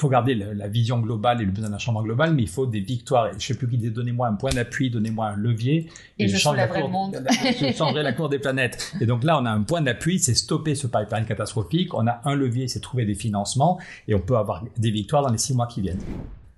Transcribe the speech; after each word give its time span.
faut 0.00 0.08
garder 0.08 0.34
la 0.34 0.68
vision 0.68 0.98
globale 0.98 1.42
et 1.42 1.44
le 1.44 1.52
besoin 1.52 1.70
d'un 1.70 1.78
changement 1.78 2.02
global, 2.02 2.34
mais 2.34 2.42
il 2.42 2.48
faut 2.48 2.66
des 2.66 2.80
victoires. 2.80 3.28
Je 3.38 3.46
sais 3.46 3.54
plus 3.54 3.68
qui 3.68 3.76
dit 3.76 3.90
donnez-moi 3.90 4.28
un 4.28 4.34
point 4.34 4.50
d'appui, 4.50 4.90
donnez-moi 4.90 5.26
un 5.28 5.36
levier, 5.36 5.88
et, 6.18 6.28
je, 6.28 6.36
change 6.36 6.56
la 6.56 6.68
cour, 6.68 7.12
je 7.60 7.72
changerai 7.72 8.02
la 8.02 8.12
cour 8.12 8.28
des 8.28 8.38
planètes. 8.38 8.92
Et 9.00 9.06
donc 9.06 9.24
là, 9.24 9.38
on 9.40 9.46
a 9.46 9.50
un 9.50 9.62
point 9.62 9.82
d'appui, 9.82 10.18
c'est 10.18 10.34
stopper 10.34 10.74
ce 10.74 10.86
pipeline 10.86 11.24
catastrophique. 11.24 11.94
On 11.94 12.06
a 12.06 12.20
un 12.24 12.34
levier, 12.34 12.68
c'est 12.68 12.80
trouver 12.80 13.04
des 13.04 13.14
financements, 13.14 13.78
et 14.08 14.14
on 14.14 14.20
peut 14.20 14.36
avoir 14.36 14.64
des 14.76 14.90
victoires 14.90 15.22
dans 15.22 15.30
les 15.30 15.38
six 15.38 15.54
mois 15.54 15.66
qui 15.66 15.80
viennent. 15.80 16.00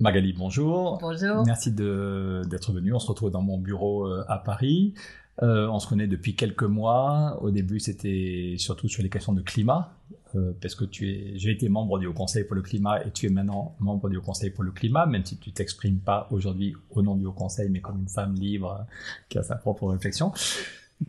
Magali, 0.00 0.32
bonjour. 0.32 0.98
Bonjour. 1.00 1.44
Merci 1.46 1.70
d'être 1.70 2.72
venu. 2.72 2.92
On 2.92 2.98
se 2.98 3.06
retrouve 3.06 3.30
dans 3.30 3.42
mon 3.42 3.58
bureau 3.58 4.06
euh, 4.06 4.24
à 4.26 4.38
Paris. 4.38 4.94
Euh, 5.42 5.66
on 5.68 5.80
se 5.80 5.88
connaît 5.88 6.06
depuis 6.06 6.36
quelques 6.36 6.62
mois. 6.62 7.38
Au 7.42 7.50
début, 7.50 7.80
c'était 7.80 8.54
surtout 8.58 8.88
sur 8.88 9.02
les 9.02 9.10
questions 9.10 9.32
de 9.32 9.42
climat, 9.42 9.92
euh, 10.36 10.52
parce 10.60 10.76
que 10.76 10.84
tu 10.84 11.10
es, 11.10 11.32
j'ai 11.36 11.50
été 11.50 11.68
membre 11.68 11.98
du 11.98 12.06
Haut 12.06 12.12
Conseil 12.12 12.44
pour 12.44 12.54
le 12.54 12.62
climat 12.62 13.04
et 13.04 13.10
tu 13.10 13.26
es 13.26 13.28
maintenant 13.28 13.74
membre 13.80 14.08
du 14.08 14.18
Haut 14.18 14.22
Conseil 14.22 14.50
pour 14.50 14.62
le 14.62 14.70
climat, 14.70 15.04
même 15.06 15.24
si 15.24 15.36
tu 15.38 15.50
t'exprimes 15.52 15.98
pas 15.98 16.28
aujourd'hui 16.30 16.74
au 16.90 17.02
nom 17.02 17.16
du 17.16 17.26
Haut 17.26 17.32
Conseil, 17.32 17.70
mais 17.70 17.80
comme 17.80 17.98
une 18.00 18.08
femme 18.08 18.34
libre 18.34 18.86
qui 19.28 19.38
a 19.38 19.42
sa 19.42 19.56
propre 19.56 19.88
réflexion 19.88 20.32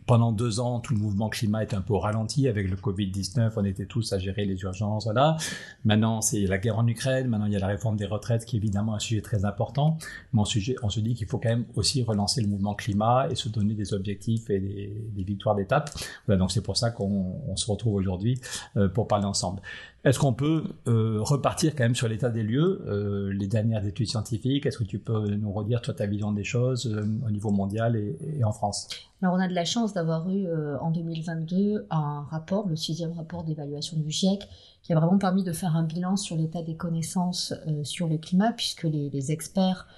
pendant 0.06 0.32
deux 0.32 0.60
ans, 0.60 0.80
tout 0.80 0.94
le 0.94 1.00
mouvement 1.00 1.28
climat 1.28 1.62
était 1.62 1.76
un 1.76 1.80
peu 1.80 1.94
ralenti 1.94 2.48
avec 2.48 2.68
le 2.68 2.76
Covid-19. 2.76 3.52
On 3.56 3.64
était 3.64 3.86
tous 3.86 4.12
à 4.12 4.18
gérer 4.18 4.44
les 4.44 4.60
urgences, 4.62 5.04
voilà. 5.04 5.36
Maintenant, 5.84 6.20
c'est 6.20 6.42
la 6.42 6.58
guerre 6.58 6.78
en 6.78 6.86
Ukraine. 6.86 7.28
Maintenant, 7.28 7.46
il 7.46 7.52
y 7.52 7.56
a 7.56 7.60
la 7.60 7.66
réforme 7.66 7.96
des 7.96 8.06
retraites 8.06 8.44
qui 8.44 8.56
est 8.56 8.58
évidemment 8.58 8.94
un 8.94 8.98
sujet 8.98 9.22
très 9.22 9.44
important. 9.44 9.98
Mais 10.32 10.40
on, 10.40 10.44
sujet, 10.44 10.76
on 10.82 10.90
se 10.90 11.00
dit 11.00 11.14
qu'il 11.14 11.26
faut 11.26 11.38
quand 11.38 11.50
même 11.50 11.66
aussi 11.74 12.02
relancer 12.02 12.40
le 12.40 12.48
mouvement 12.48 12.74
climat 12.74 13.28
et 13.30 13.34
se 13.34 13.48
donner 13.48 13.74
des 13.74 13.94
objectifs 13.94 14.50
et 14.50 14.60
des, 14.60 15.10
des 15.14 15.22
victoires 15.22 15.54
d'étape. 15.54 15.90
Voilà, 16.26 16.38
donc 16.38 16.50
c'est 16.50 16.62
pour 16.62 16.76
ça 16.76 16.90
qu'on 16.90 17.56
se 17.56 17.70
retrouve 17.70 17.94
aujourd'hui 17.94 18.40
euh, 18.76 18.88
pour 18.88 19.08
parler 19.08 19.26
ensemble. 19.26 19.60
Est-ce 20.04 20.18
qu'on 20.18 20.34
peut 20.34 20.64
euh, 20.86 21.22
repartir 21.22 21.74
quand 21.74 21.84
même 21.84 21.94
sur 21.94 22.08
l'état 22.08 22.28
des 22.28 22.42
lieux, 22.42 22.84
euh, 22.86 23.32
les 23.32 23.46
dernières 23.46 23.86
études 23.86 24.08
scientifiques? 24.08 24.66
Est-ce 24.66 24.76
que 24.76 24.84
tu 24.84 24.98
peux 24.98 25.34
nous 25.34 25.50
redire 25.50 25.80
toi 25.80 25.94
ta 25.94 26.04
vision 26.04 26.30
des 26.30 26.44
choses 26.44 26.86
euh, 26.86 27.06
au 27.26 27.30
niveau 27.30 27.50
mondial 27.50 27.96
et, 27.96 28.18
et, 28.38 28.44
en 28.44 28.52
France? 28.52 28.86
Alors 29.22 29.34
on 29.34 29.40
a 29.40 29.48
de 29.48 29.54
la 29.54 29.64
chance 29.64 29.94
d'avoir 29.94 30.28
eu 30.28 30.46
euh, 30.46 30.78
en 30.80 30.90
2022 30.90 31.86
un 31.88 32.26
rapport, 32.30 32.68
le 32.68 32.76
sixième 32.76 33.12
rapport 33.12 33.44
d'évaluation 33.44 33.96
du 33.96 34.10
GIEC, 34.10 34.46
qui 34.82 34.92
a 34.92 35.00
vraiment 35.00 35.16
permis 35.16 35.42
de 35.42 35.52
faire 35.52 35.74
un 35.74 35.84
bilan 35.84 36.16
sur 36.16 36.36
l'état 36.36 36.60
des 36.60 36.76
connaissances 36.76 37.54
euh, 37.66 37.82
sur 37.82 38.06
le 38.06 38.18
climat, 38.18 38.52
puisque 38.52 38.82
les, 38.82 39.08
les 39.08 39.32
experts 39.32 39.88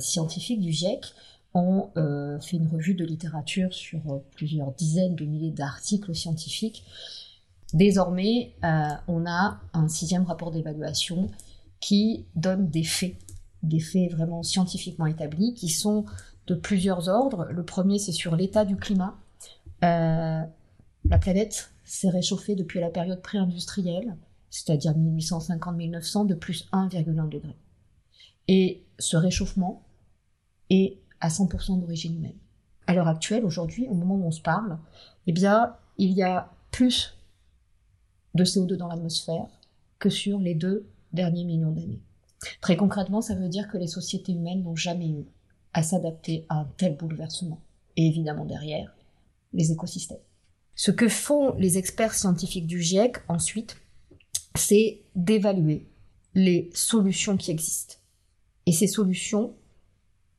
scientifiques 0.00 0.60
du 0.60 0.70
GIEC 0.70 1.14
ont 1.54 1.88
fait 2.42 2.58
une 2.58 2.68
revue 2.68 2.92
de 2.92 3.06
littérature 3.06 3.72
sur 3.72 4.20
plusieurs 4.34 4.70
dizaines 4.72 5.14
de 5.14 5.24
milliers 5.24 5.50
d'articles 5.50 6.14
scientifiques 6.14 6.84
Désormais, 7.72 8.54
euh, 8.64 8.88
on 9.08 9.26
a 9.26 9.60
un 9.72 9.88
sixième 9.88 10.24
rapport 10.24 10.50
d'évaluation 10.50 11.30
qui 11.80 12.26
donne 12.34 12.70
des 12.70 12.84
faits, 12.84 13.16
des 13.62 13.80
faits 13.80 14.12
vraiment 14.12 14.42
scientifiquement 14.42 15.06
établis, 15.06 15.54
qui 15.54 15.68
sont 15.68 16.04
de 16.46 16.54
plusieurs 16.54 17.08
ordres. 17.08 17.46
Le 17.50 17.64
premier, 17.64 17.98
c'est 17.98 18.12
sur 18.12 18.36
l'état 18.36 18.64
du 18.64 18.76
climat. 18.76 19.18
Euh, 19.84 20.42
la 21.08 21.18
planète 21.18 21.72
s'est 21.84 22.08
réchauffée 22.08 22.54
depuis 22.54 22.80
la 22.80 22.90
période 22.90 23.20
pré-industrielle, 23.20 24.16
c'est-à-dire 24.50 24.92
1850-1900, 24.92 26.26
de 26.26 26.34
plus 26.34 26.68
1,1 26.72 27.28
degré. 27.28 27.56
Et 28.48 28.84
ce 28.98 29.16
réchauffement 29.16 29.82
est 30.70 30.98
à 31.20 31.28
100% 31.28 31.80
d'origine 31.80 32.16
humaine. 32.16 32.38
À 32.86 32.94
l'heure 32.94 33.08
actuelle, 33.08 33.44
aujourd'hui, 33.44 33.88
au 33.88 33.94
moment 33.94 34.14
où 34.14 34.24
on 34.24 34.30
se 34.30 34.40
parle, 34.40 34.78
eh 35.26 35.32
bien, 35.32 35.74
il 35.98 36.12
y 36.12 36.22
a 36.22 36.52
plus 36.70 37.15
de 38.36 38.44
CO2 38.44 38.76
dans 38.76 38.88
l'atmosphère 38.88 39.46
que 39.98 40.10
sur 40.10 40.38
les 40.38 40.54
deux 40.54 40.86
derniers 41.12 41.44
millions 41.44 41.72
d'années. 41.72 42.00
Très 42.60 42.76
concrètement, 42.76 43.22
ça 43.22 43.34
veut 43.34 43.48
dire 43.48 43.68
que 43.68 43.78
les 43.78 43.86
sociétés 43.86 44.32
humaines 44.32 44.62
n'ont 44.62 44.76
jamais 44.76 45.08
eu 45.08 45.24
à 45.72 45.82
s'adapter 45.82 46.46
à 46.48 46.60
un 46.60 46.68
tel 46.76 46.96
bouleversement. 46.96 47.60
Et 47.96 48.06
évidemment 48.06 48.44
derrière, 48.44 48.94
les 49.52 49.72
écosystèmes. 49.72 50.18
Ce 50.74 50.90
que 50.90 51.08
font 51.08 51.54
les 51.56 51.78
experts 51.78 52.14
scientifiques 52.14 52.66
du 52.66 52.82
GIEC 52.82 53.16
ensuite, 53.28 53.78
c'est 54.54 55.00
d'évaluer 55.14 55.86
les 56.34 56.70
solutions 56.74 57.36
qui 57.36 57.50
existent. 57.50 57.96
Et 58.66 58.72
ces 58.72 58.86
solutions, 58.86 59.54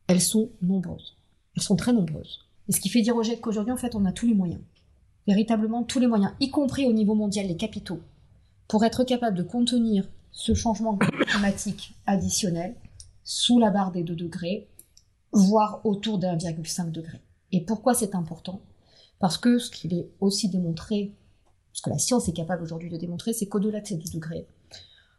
elles 0.07 0.21
sont 0.21 0.51
nombreuses. 0.61 1.17
Elles 1.55 1.63
sont 1.63 1.75
très 1.75 1.93
nombreuses. 1.93 2.45
Et 2.69 2.71
ce 2.71 2.79
qui 2.79 2.89
fait 2.89 3.01
dire 3.01 3.15
au 3.15 3.23
GIEC 3.23 3.41
qu'aujourd'hui, 3.41 3.73
en 3.73 3.77
fait, 3.77 3.95
on 3.95 4.05
a 4.05 4.11
tous 4.11 4.27
les 4.27 4.35
moyens 4.35 4.61
véritablement 5.27 5.83
tous 5.83 5.99
les 5.99 6.07
moyens, 6.07 6.33
y 6.39 6.49
compris 6.49 6.87
au 6.87 6.93
niveau 6.93 7.13
mondial, 7.13 7.47
les 7.47 7.57
capitaux, 7.57 7.99
pour 8.67 8.83
être 8.85 9.03
capable 9.03 9.37
de 9.37 9.43
contenir 9.43 10.09
ce 10.31 10.53
changement 10.53 10.97
climatique 10.97 11.95
additionnel 12.05 12.75
sous 13.23 13.59
la 13.59 13.69
barre 13.69 13.91
des 13.91 14.03
2 14.03 14.15
degrés, 14.15 14.69
voire 15.33 15.81
autour 15.83 16.17
d'un 16.17 16.37
1,5 16.37 16.91
degré. 16.91 17.19
Et 17.51 17.61
pourquoi 17.61 17.93
c'est 17.93 18.15
important? 18.15 18.61
Parce 19.19 19.37
que 19.37 19.59
ce 19.59 19.69
qu'il 19.69 19.93
est 19.93 20.09
aussi 20.19 20.47
démontré, 20.47 21.13
ce 21.73 21.81
que 21.81 21.89
la 21.89 21.97
science 21.97 22.27
est 22.29 22.33
capable 22.33 22.63
aujourd'hui 22.63 22.89
de 22.89 22.97
démontrer, 22.97 23.33
c'est 23.33 23.47
qu'au-delà 23.47 23.81
de 23.81 23.87
ces 23.87 23.97
2 23.97 24.09
degrés, 24.11 24.47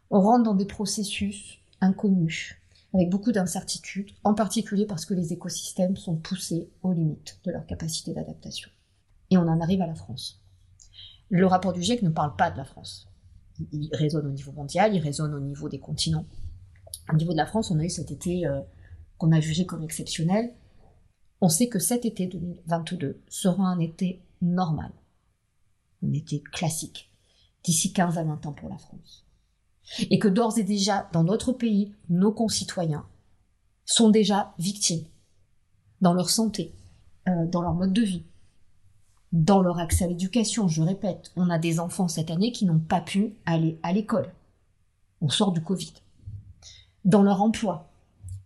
on 0.09 0.21
rentre 0.21 0.43
dans 0.43 0.55
des 0.55 0.65
processus 0.65 1.59
inconnus, 1.81 2.55
avec 2.93 3.09
beaucoup 3.09 3.31
d'incertitudes, 3.31 4.11
en 4.23 4.33
particulier 4.33 4.85
parce 4.85 5.05
que 5.05 5.13
les 5.13 5.33
écosystèmes 5.33 5.97
sont 5.97 6.15
poussés 6.15 6.69
aux 6.81 6.93
limites 6.93 7.39
de 7.43 7.51
leur 7.51 7.65
capacité 7.67 8.13
d'adaptation. 8.13 8.69
Et 9.29 9.37
on 9.37 9.47
en 9.47 9.61
arrive 9.61 9.81
à 9.81 9.87
la 9.87 9.95
France. 9.95 10.41
Le 11.29 11.45
rapport 11.45 11.73
du 11.73 11.81
GIEC 11.81 12.01
ne 12.01 12.09
parle 12.09 12.35
pas 12.35 12.49
de 12.49 12.57
la 12.57 12.65
France. 12.65 13.07
Il 13.71 13.89
résonne 13.93 14.25
au 14.25 14.31
niveau 14.31 14.51
mondial, 14.51 14.95
il 14.95 15.01
résonne 15.01 15.33
au 15.33 15.39
niveau 15.39 15.69
des 15.69 15.79
continents. 15.79 16.25
Au 17.11 17.15
niveau 17.15 17.33
de 17.33 17.37
la 17.37 17.45
France, 17.45 17.71
on 17.71 17.79
a 17.79 17.83
eu 17.83 17.89
cet 17.89 18.11
été 18.11 18.47
euh, 18.47 18.61
qu'on 19.17 19.31
a 19.31 19.39
jugé 19.39 19.65
comme 19.65 19.83
exceptionnel. 19.83 20.53
On 21.41 21.49
sait 21.49 21.69
que 21.69 21.79
cet 21.79 22.05
été 22.05 22.27
2022 22.27 23.21
sera 23.27 23.63
un 23.63 23.79
été 23.79 24.23
normal, 24.41 24.91
un 26.03 26.13
été 26.13 26.41
classique, 26.41 27.11
d'ici 27.63 27.93
15 27.93 28.17
à 28.17 28.23
20 28.23 28.45
ans 28.45 28.53
pour 28.53 28.69
la 28.69 28.77
France. 28.77 29.25
Et 30.09 30.19
que 30.19 30.27
d'ores 30.27 30.57
et 30.57 30.63
déjà, 30.63 31.09
dans 31.13 31.23
notre 31.23 31.51
pays, 31.51 31.93
nos 32.09 32.31
concitoyens 32.31 33.07
sont 33.85 34.09
déjà 34.09 34.53
victimes 34.59 35.05
dans 36.01 36.13
leur 36.13 36.29
santé, 36.29 36.75
euh, 37.27 37.47
dans 37.47 37.61
leur 37.61 37.73
mode 37.73 37.93
de 37.93 38.03
vie, 38.03 38.25
dans 39.31 39.61
leur 39.61 39.79
accès 39.79 40.05
à 40.05 40.07
l'éducation. 40.07 40.67
Je 40.67 40.81
répète, 40.81 41.31
on 41.35 41.49
a 41.49 41.59
des 41.59 41.79
enfants 41.79 42.07
cette 42.07 42.31
année 42.31 42.51
qui 42.51 42.65
n'ont 42.65 42.79
pas 42.79 43.01
pu 43.01 43.35
aller 43.45 43.79
à 43.83 43.93
l'école. 43.93 44.33
On 45.21 45.29
sort 45.29 45.51
du 45.51 45.61
Covid. 45.61 45.93
Dans 47.05 47.23
leur 47.23 47.41
emploi, 47.41 47.89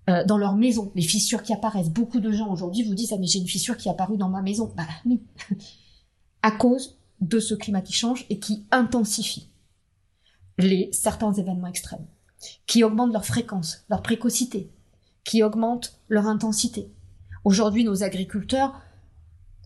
euh, 0.10 0.26
dans 0.26 0.38
leur 0.38 0.56
maison, 0.56 0.92
les 0.96 1.02
fissures 1.02 1.44
qui 1.44 1.54
apparaissent. 1.54 1.90
Beaucoup 1.90 2.20
de 2.20 2.32
gens 2.32 2.52
aujourd'hui 2.52 2.84
vous 2.84 2.96
disent 2.96 3.14
ah 3.14 3.18
mais 3.20 3.28
j'ai 3.28 3.40
une 3.40 3.48
fissure 3.48 3.78
qui 3.78 3.88
est 3.88 3.92
apparue 3.92 4.18
dans 4.18 4.30
ma 4.30 4.42
maison. 4.42 4.72
Bah 4.76 4.84
oui, 5.06 5.22
à 6.42 6.52
cause 6.52 6.98
de 7.22 7.40
ce 7.40 7.54
climat 7.54 7.82
qui 7.82 7.94
change 7.94 8.26
et 8.30 8.40
qui 8.40 8.66
intensifie 8.72 9.50
les 10.58 10.90
certains 10.92 11.32
événements 11.34 11.68
extrêmes, 11.68 12.06
qui 12.68 12.84
augmentent 12.84 13.14
leur 13.14 13.26
fréquence, 13.26 13.86
leur 13.90 14.02
précocité, 14.02 14.70
qui 15.24 15.42
augmentent 15.42 16.00
leur 16.10 16.28
intensité. 16.28 16.92
Aujourd'hui, 17.46 17.86
nos 17.86 18.04
agriculteurs 18.04 18.80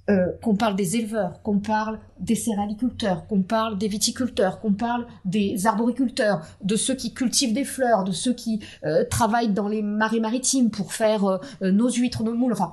euh, 0.09 0.31
qu'on 0.41 0.55
parle 0.55 0.77
des 0.77 0.95
éleveurs, 0.95 1.41
qu'on 1.41 1.59
parle 1.59 1.99
des 2.17 2.35
céréaliculteurs, 2.35 3.27
qu'on 3.27 3.41
parle 3.41 3.77
des 3.77 3.89
viticulteurs, 3.89 4.61
qu'on 4.61 4.71
parle 4.71 5.05
des 5.25 5.67
arboriculteurs, 5.67 6.47
de 6.63 6.77
ceux 6.77 6.95
qui 6.95 7.13
cultivent 7.13 7.53
des 7.53 7.65
fleurs, 7.65 8.05
de 8.05 8.13
ceux 8.13 8.33
qui 8.33 8.61
euh, 8.85 9.03
travaillent 9.03 9.51
dans 9.51 9.67
les 9.67 9.81
marais 9.81 10.21
maritimes 10.21 10.69
pour 10.69 10.93
faire 10.93 11.25
euh, 11.25 11.71
nos 11.71 11.89
huîtres, 11.89 12.23
nos 12.23 12.33
moules, 12.33 12.53
enfin, 12.53 12.71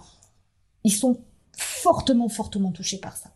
ils 0.84 0.92
sont 0.92 1.18
fortement, 1.56 2.28
fortement 2.28 2.70
touchés 2.70 2.98
par 2.98 3.16
ça. 3.16 3.30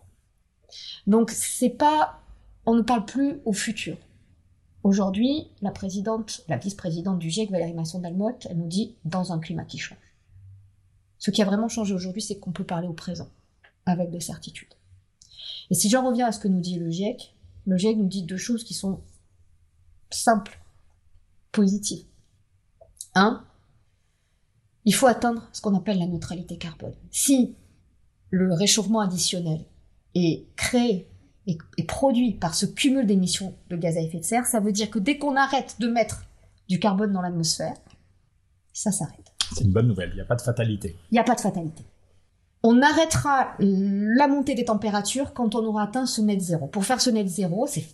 Donc 1.09 1.33
c'est 1.33 1.69
pas, 1.69 2.21
on 2.67 2.75
ne 2.75 2.83
parle 2.83 3.05
plus 3.05 3.41
au 3.45 3.53
futur. 3.53 3.97
Aujourd'hui, 4.85 5.51
la 5.61 5.73
présidente, 5.73 6.45
la 6.49 6.57
vice-présidente 6.57 7.19
du 7.19 7.31
GIEC, 7.31 7.51
Valérie 7.51 7.75
Masson-Dalmotte, 7.75 8.47
elle 8.49 8.59
nous 8.59 8.69
dit 8.69 8.95
dans 9.05 9.33
un 9.33 9.41
climat 9.41 9.65
qui 9.65 9.79
change. 9.79 9.99
Ce 11.19 11.33
qui 11.33 11.43
a 11.43 11.45
vraiment 11.45 11.69
changé 11.69 11.95
aujourd'hui, 11.95 12.23
c'est 12.23 12.39
qu'on 12.39 12.53
peut 12.53 12.63
parler 12.63 12.87
au 12.87 12.93
présent 12.93 13.27
avec 13.89 14.11
des 14.11 14.21
certitudes. 14.21 14.75
Et 15.71 15.75
si 15.75 15.91
j'en 15.91 16.07
reviens 16.07 16.27
à 16.27 16.33
ce 16.33 16.39
que 16.39 16.49
nous 16.49 16.61
dit 16.61 16.79
le 16.79 16.91
GIEC, 16.91 17.35
le 17.67 17.77
GIEC 17.77 17.97
nous 17.97 18.07
dit 18.07 18.23
deux 18.23 18.37
choses 18.37 18.65
qui 18.65 18.75
sont 18.75 19.01
simples, 20.11 20.59
positives. 21.53 22.05
Un, 23.15 23.45
il 24.85 24.95
faut 24.95 25.07
atteindre 25.07 25.49
ce 25.53 25.61
qu'on 25.61 25.75
appelle 25.75 25.99
la 25.99 26.07
neutralité 26.07 26.57
carbone. 26.57 26.95
Si 27.11 27.55
le 28.31 28.53
réchauffement 28.53 29.01
additionnel 29.01 29.65
est 30.15 30.45
créé 30.57 31.09
et, 31.47 31.85
produit 31.85 32.33
par 32.33 32.55
ce 32.55 32.67
cumul 32.67 33.07
d'émissions 33.07 33.55
de 33.71 33.77
gaz 33.77 33.97
à 33.97 34.01
effet 34.01 34.19
de 34.19 34.25
serre, 34.25 34.47
ça 34.47 34.61
veut 34.61 34.73
dire 34.73 34.91
que 34.91 34.99
dès 34.99 35.19
qu'on 35.19 35.37
arrête 35.37 35.77
de 35.81 35.89
mettre 35.89 36.25
du 36.69 36.79
carbone 36.79 37.13
dans 37.13 37.23
l'atmosphère, 37.23 37.77
ça 38.73 38.93
s'arrête. 38.93 39.33
C'est 39.55 39.65
une 39.65 39.73
bonne 39.73 39.89
nouvelle, 39.89 40.11
il 40.11 40.17
n'y 40.17 40.21
a 40.21 40.27
pas 40.27 40.37
de 40.37 40.43
fatalité. 40.43 40.95
Il 41.11 41.15
n'y 41.15 41.19
a 41.19 41.25
pas 41.25 41.35
de 41.35 41.41
fatalité. 41.41 41.85
On 42.63 42.83
arrêtera 42.83 43.55
la 43.59 44.27
montée 44.27 44.55
des 44.55 44.65
températures 44.65 45.33
quand 45.33 45.55
on 45.55 45.65
aura 45.65 45.85
atteint 45.85 46.07
ce 46.07 46.21
net 46.21 46.41
zéro. 46.41 46.67
Pour 46.67 46.85
faire 46.85 47.01
ce 47.01 47.11
net 47.11 47.29
zéro, 47.29 47.67
c'est 47.67 47.85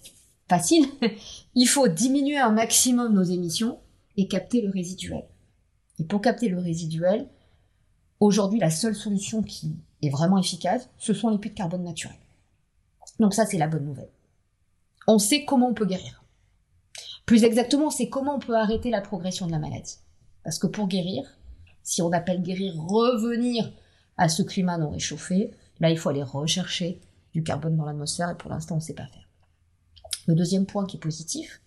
facile. 0.49 0.87
Il 1.55 1.67
faut 1.67 1.89
diminuer 1.89 2.39
un 2.39 2.51
maximum 2.51 3.13
nos 3.13 3.23
émissions 3.23 3.79
et 4.17 4.27
capter 4.27 4.63
le 4.63 4.71
résiduel. 4.71 5.25
Et 5.99 6.05
pour 6.05 6.21
capter 6.21 6.49
le 6.49 6.59
résiduel, 6.59 7.29
aujourd'hui, 8.21 8.59
la 8.59 8.71
seule 8.71 8.95
solution 8.95 9.43
qui 9.43 9.77
est 10.03 10.11
vraiment 10.11 10.39
efficace, 10.39 10.89
ce 10.99 11.13
sont 11.13 11.29
les 11.29 11.39
puits 11.39 11.51
de 11.51 11.55
carbone 11.55 11.85
naturels. 11.85 12.17
Donc 13.21 13.35
ça, 13.35 13.47
c'est 13.47 13.59
la 13.59 13.69
bonne 13.69 13.85
nouvelle. 13.85 14.11
On 15.07 15.19
sait 15.19 15.45
comment 15.45 15.69
on 15.69 15.75
peut 15.75 15.87
guérir. 15.87 16.25
Plus 17.27 17.45
exactement, 17.45 17.91
c'est 17.91 18.09
comment 18.09 18.37
on 18.37 18.39
peut 18.39 18.57
arrêter 18.57 18.91
la 18.91 19.01
progression 19.01 19.47
de 19.47 19.53
la 19.53 19.59
maladie. 19.59 19.97
Parce 20.43 20.59
que 20.59 20.67
pour 20.67 20.89
guérir, 20.89 21.39
si 21.83 22.03
on 22.03 22.13
appelle 22.13 22.43
guérir 22.43 22.75
revenir 22.77 23.71
à 24.17 24.29
ce 24.29 24.43
climat 24.43 24.79
non 24.79 24.91
réchauffé, 24.91 25.51
là, 25.81 25.91
il 25.91 25.99
faut 25.99 26.09
aller 26.09 26.23
rechercher 26.23 27.01
du 27.33 27.43
carbone 27.43 27.77
dans 27.77 27.85
l'atmosphère 27.85 28.31
et 28.31 28.37
pour 28.37 28.51
l'instant, 28.51 28.77
on 28.77 28.79
ne 28.79 28.83
sait 28.83 28.95
pas 28.95 29.07
faire. 29.07 29.29
Le 30.27 30.35
deuxième 30.35 30.67
point 30.67 30.87
qui 30.87 30.97
est 30.97 31.01
positif, 31.01 31.61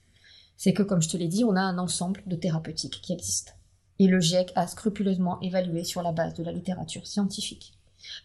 c'est 0.56 0.74
que, 0.74 0.84
comme 0.84 1.02
je 1.02 1.10
te 1.10 1.18
l'ai 1.18 1.28
dit, 1.28 1.44
on 1.44 1.56
a 1.56 1.62
un 1.62 1.78
ensemble 1.78 2.24
de 2.26 2.36
thérapeutiques 2.36 3.02
qui 3.02 3.14
existent. 3.14 3.54
Et 4.00 4.08
le 4.08 4.20
GIEC 4.20 4.52
a 4.56 4.68
scrupuleusement 4.68 5.40
évalué 5.42 5.84
sur 5.84 6.02
la 6.02 6.12
base 6.12 6.34
de 6.34 6.44
la 6.44 6.52
littérature 6.52 7.06
scientifique. 7.06 7.74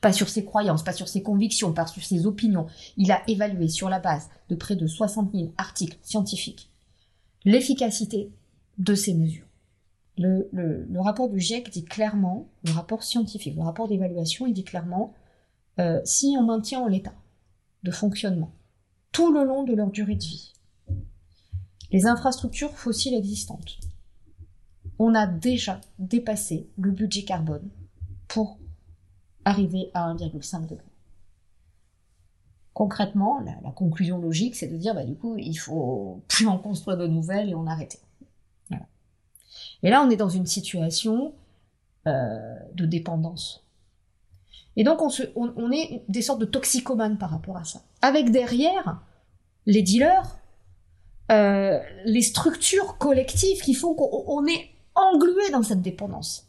Pas 0.01 0.13
sur 0.13 0.29
ses 0.29 0.45
croyances, 0.45 0.85
pas 0.85 0.93
sur 0.93 1.09
ses 1.09 1.23
convictions, 1.23 1.73
pas 1.73 1.87
sur 1.87 2.05
ses 2.05 2.27
opinions. 2.27 2.67
Il 2.97 3.11
a 3.11 3.23
évalué 3.29 3.69
sur 3.69 3.89
la 3.89 3.99
base 3.99 4.29
de 4.49 4.55
près 4.55 4.77
de 4.77 4.87
60 4.87 5.33
000 5.33 5.53
articles 5.59 5.99
scientifiques 6.03 6.71
l'efficacité 7.45 8.31
de 8.79 8.95
ces 8.95 9.15
mesures. 9.15 9.47
Le, 10.19 11.01
rapport 11.01 11.29
du 11.29 11.41
GIEC 11.41 11.71
dit 11.71 11.85
clairement, 11.85 12.49
le 12.65 12.73
rapport 12.73 13.03
scientifique, 13.03 13.57
le 13.57 13.63
rapport 13.63 13.89
d'évaluation, 13.89 14.47
il 14.47 14.53
dit 14.53 14.65
clairement, 14.65 15.15
euh, 15.79 16.01
si 16.05 16.37
on 16.39 16.45
maintient 16.45 16.81
en 16.81 16.87
l'état 16.87 17.15
de 17.83 17.91
fonctionnement 17.91 18.53
tout 19.11 19.33
le 19.33 19.45
long 19.45 19.63
de 19.65 19.75
leur 19.75 19.91
durée 19.91 20.15
de 20.15 20.23
vie 20.23 20.53
les 21.93 22.07
infrastructures 22.07 22.75
fossiles 22.75 23.15
existantes, 23.15 23.79
on 24.99 25.15
a 25.15 25.27
déjà 25.27 25.81
dépassé 25.99 26.69
le 26.79 26.91
budget 26.91 27.23
carbone 27.23 27.69
pour 28.29 28.59
arriver 29.45 29.91
à 29.95 30.13
1,5 30.15 30.63
degré. 30.63 30.87
Concrètement, 32.73 33.41
la, 33.41 33.71
conclusion 33.73 34.19
logique, 34.19 34.57
c'est 34.57 34.69
de 34.69 34.77
dire, 34.77 34.95
bah, 34.95 35.05
du 35.05 35.15
coup, 35.15 35.37
il 35.37 35.55
faut 35.55 36.23
plus 36.29 36.47
en 36.47 36.57
construire 36.57 36.97
de 36.97 37.07
nouvelles 37.07 37.51
et 37.51 37.55
on 37.55 37.67
arrête. 37.67 38.01
Et 39.83 39.91
là, 39.91 40.03
on 40.03 40.11
est 40.11 40.17
dans 40.17 40.29
une 40.29 40.47
situation 40.47 41.35
euh, 42.07 42.57
de 42.75 42.87
dépendance. 42.87 43.65
Et 44.77 44.85
donc, 44.85 45.01
on, 45.37 45.73
est 45.73 46.03
des 46.09 46.23
sortes 46.23 46.41
de 46.41 46.47
toxicomanes 46.47 47.19
par 47.19 47.31
rapport 47.31 47.57
à 47.57 47.65
ça. 47.65 47.83
Avec 48.01 48.31
derrière 48.31 49.03
les 49.67 49.83
dealers, 49.83 50.39
euh, 51.31 51.79
les 52.05 52.23
structures 52.23 52.97
collectives 52.99 53.61
qui 53.61 53.75
font 53.75 53.95
qu'on 53.95 54.47
est 54.47 54.71
englué 54.95 55.51
dans 55.51 55.63
cette 55.63 55.83
dépendance. 55.83 56.47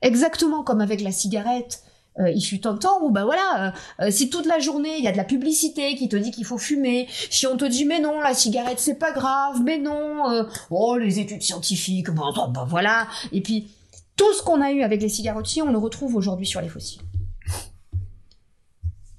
Exactement 0.00 0.62
comme 0.62 0.80
avec 0.80 1.00
la 1.02 1.12
cigarette 1.12 1.82
euh, 2.18 2.30
il 2.30 2.40
fut 2.40 2.66
un 2.66 2.76
temps 2.76 3.02
où 3.02 3.10
bah 3.10 3.24
voilà, 3.24 3.74
euh, 4.00 4.06
euh, 4.06 4.10
si 4.10 4.30
toute 4.30 4.46
la 4.46 4.58
journée 4.58 4.96
il 4.96 5.04
y 5.04 5.08
a 5.08 5.12
de 5.12 5.16
la 5.18 5.24
publicité 5.24 5.94
qui 5.96 6.08
te 6.08 6.16
dit 6.16 6.30
qu'il 6.30 6.46
faut 6.46 6.56
fumer, 6.56 7.08
si 7.10 7.46
on 7.46 7.56
te 7.56 7.64
dit 7.64 7.84
mais 7.84 8.00
non 8.00 8.20
la 8.20 8.32
cigarette 8.32 8.78
c'est 8.78 8.94
pas 8.94 9.12
grave, 9.12 9.60
mais 9.62 9.78
non, 9.78 10.46
oh 10.70 10.96
les 10.96 11.20
études 11.20 11.42
scientifiques, 11.42 12.10
bah, 12.10 12.30
bah, 12.48 12.66
voilà, 12.66 13.06
et 13.32 13.42
puis 13.42 13.68
tout 14.16 14.32
ce 14.32 14.42
qu'on 14.42 14.62
a 14.62 14.72
eu 14.72 14.82
avec 14.82 15.02
les 15.02 15.10
cigarettiers 15.10 15.62
on 15.62 15.70
le 15.70 15.78
retrouve 15.78 16.16
aujourd'hui 16.16 16.46
sur 16.46 16.60
les 16.60 16.68
fossiles. 16.68 17.02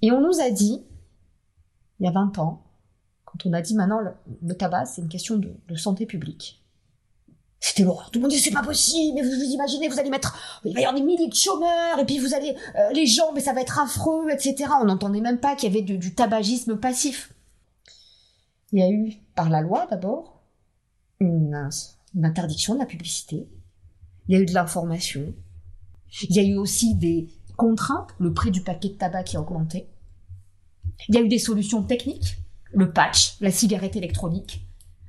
Et 0.01 0.11
on 0.11 0.21
nous 0.21 0.39
a 0.39 0.49
dit 0.49 0.83
il 1.99 2.05
y 2.05 2.09
a 2.09 2.11
20 2.11 2.37
ans, 2.39 2.63
quand 3.25 3.45
on 3.45 3.53
a 3.53 3.61
dit 3.61 3.75
maintenant 3.75 3.99
le, 3.99 4.55
tabac 4.55 4.85
c'est 4.85 5.01
une 5.01 5.09
question 5.09 5.35
de 5.37 5.75
santé 5.75 6.05
publique. 6.05 6.63
C'était 7.59 7.83
l'horreur. 7.83 8.11
Tout 8.11 8.19
le 8.19 8.23
monde 8.23 8.31
dit 8.31 8.39
c'est 8.39 8.51
pas 8.51 8.61
possible, 8.61 9.15
mais 9.15 9.21
vous 9.21 9.35
vous 9.35 9.51
imaginez, 9.51 9.87
vous 9.87 9.99
allez 9.99 10.09
mettre, 10.09 10.59
il 10.63 10.73
va 10.73 10.81
y 10.81 10.85
avoir 10.85 10.99
des 10.99 11.05
milliers 11.05 11.27
de 11.27 11.33
chômeurs, 11.33 11.99
et 11.99 12.05
puis 12.05 12.19
vous 12.19 12.33
allez, 12.33 12.55
euh, 12.75 12.91
les 12.93 13.07
gens, 13.07 13.33
mais 13.33 13.41
ça 13.41 13.53
va 13.53 13.61
être 13.61 13.79
affreux, 13.79 14.29
etc. 14.29 14.69
On 14.79 14.85
n'entendait 14.85 15.21
même 15.21 15.39
pas 15.39 15.55
qu'il 15.55 15.73
y 15.73 15.75
avait 15.75 15.81
du, 15.81 16.13
tabagisme 16.13 16.77
passif. 16.77 17.33
Il 18.71 18.79
y 18.79 18.83
a 18.83 18.89
eu, 18.89 19.13
par 19.33 19.49
la 19.49 19.61
loi 19.61 19.87
d'abord, 19.89 20.41
une, 21.19 21.69
une 22.15 22.25
interdiction 22.25 22.75
de 22.75 22.79
la 22.79 22.85
publicité. 22.85 23.47
Il 24.27 24.35
y 24.35 24.37
a 24.37 24.41
eu 24.41 24.45
de 24.45 24.53
l'information. 24.53 25.33
Il 26.29 26.35
y 26.35 26.39
a 26.39 26.43
eu 26.43 26.57
aussi 26.57 26.95
des 26.95 27.27
contraintes, 27.55 28.09
le 28.19 28.33
prix 28.33 28.51
du 28.51 28.61
paquet 28.61 28.89
de 28.89 28.93
tabac 28.93 29.23
qui 29.23 29.37
a 29.37 29.41
augmenté. 29.41 29.87
Il 31.09 31.15
y 31.15 31.17
a 31.17 31.21
eu 31.21 31.27
des 31.27 31.39
solutions 31.39 31.81
techniques, 31.81 32.37
le 32.71 32.91
patch, 32.91 33.37
la 33.41 33.51
cigarette 33.51 33.95
électronique, 33.95 34.66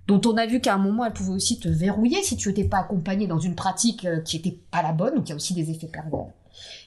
dont 0.09 0.23
on 0.25 0.39
a 0.39 0.47
vu 0.47 0.61
qu'à 0.61 0.75
un 0.75 0.79
moment, 0.79 1.05
elle 1.05 1.13
pouvait 1.13 1.35
aussi 1.35 1.61
te 1.61 1.69
verrouiller 1.69 2.23
si 2.23 2.37
tu 2.37 2.49
n'étais 2.49 2.65
pas 2.65 2.79
accompagné 2.79 3.27
dans 3.27 3.39
une 3.39 3.55
pratique 3.55 4.07
euh, 4.07 4.21
qui 4.23 4.37
n'était 4.37 4.59
pas 4.71 4.83
la 4.83 4.93
bonne, 4.93 5.15
donc 5.15 5.27
il 5.27 5.31
y 5.31 5.33
a 5.33 5.37
aussi 5.37 5.53
des 5.53 5.71
effets 5.71 5.87
pervers. 5.87 6.33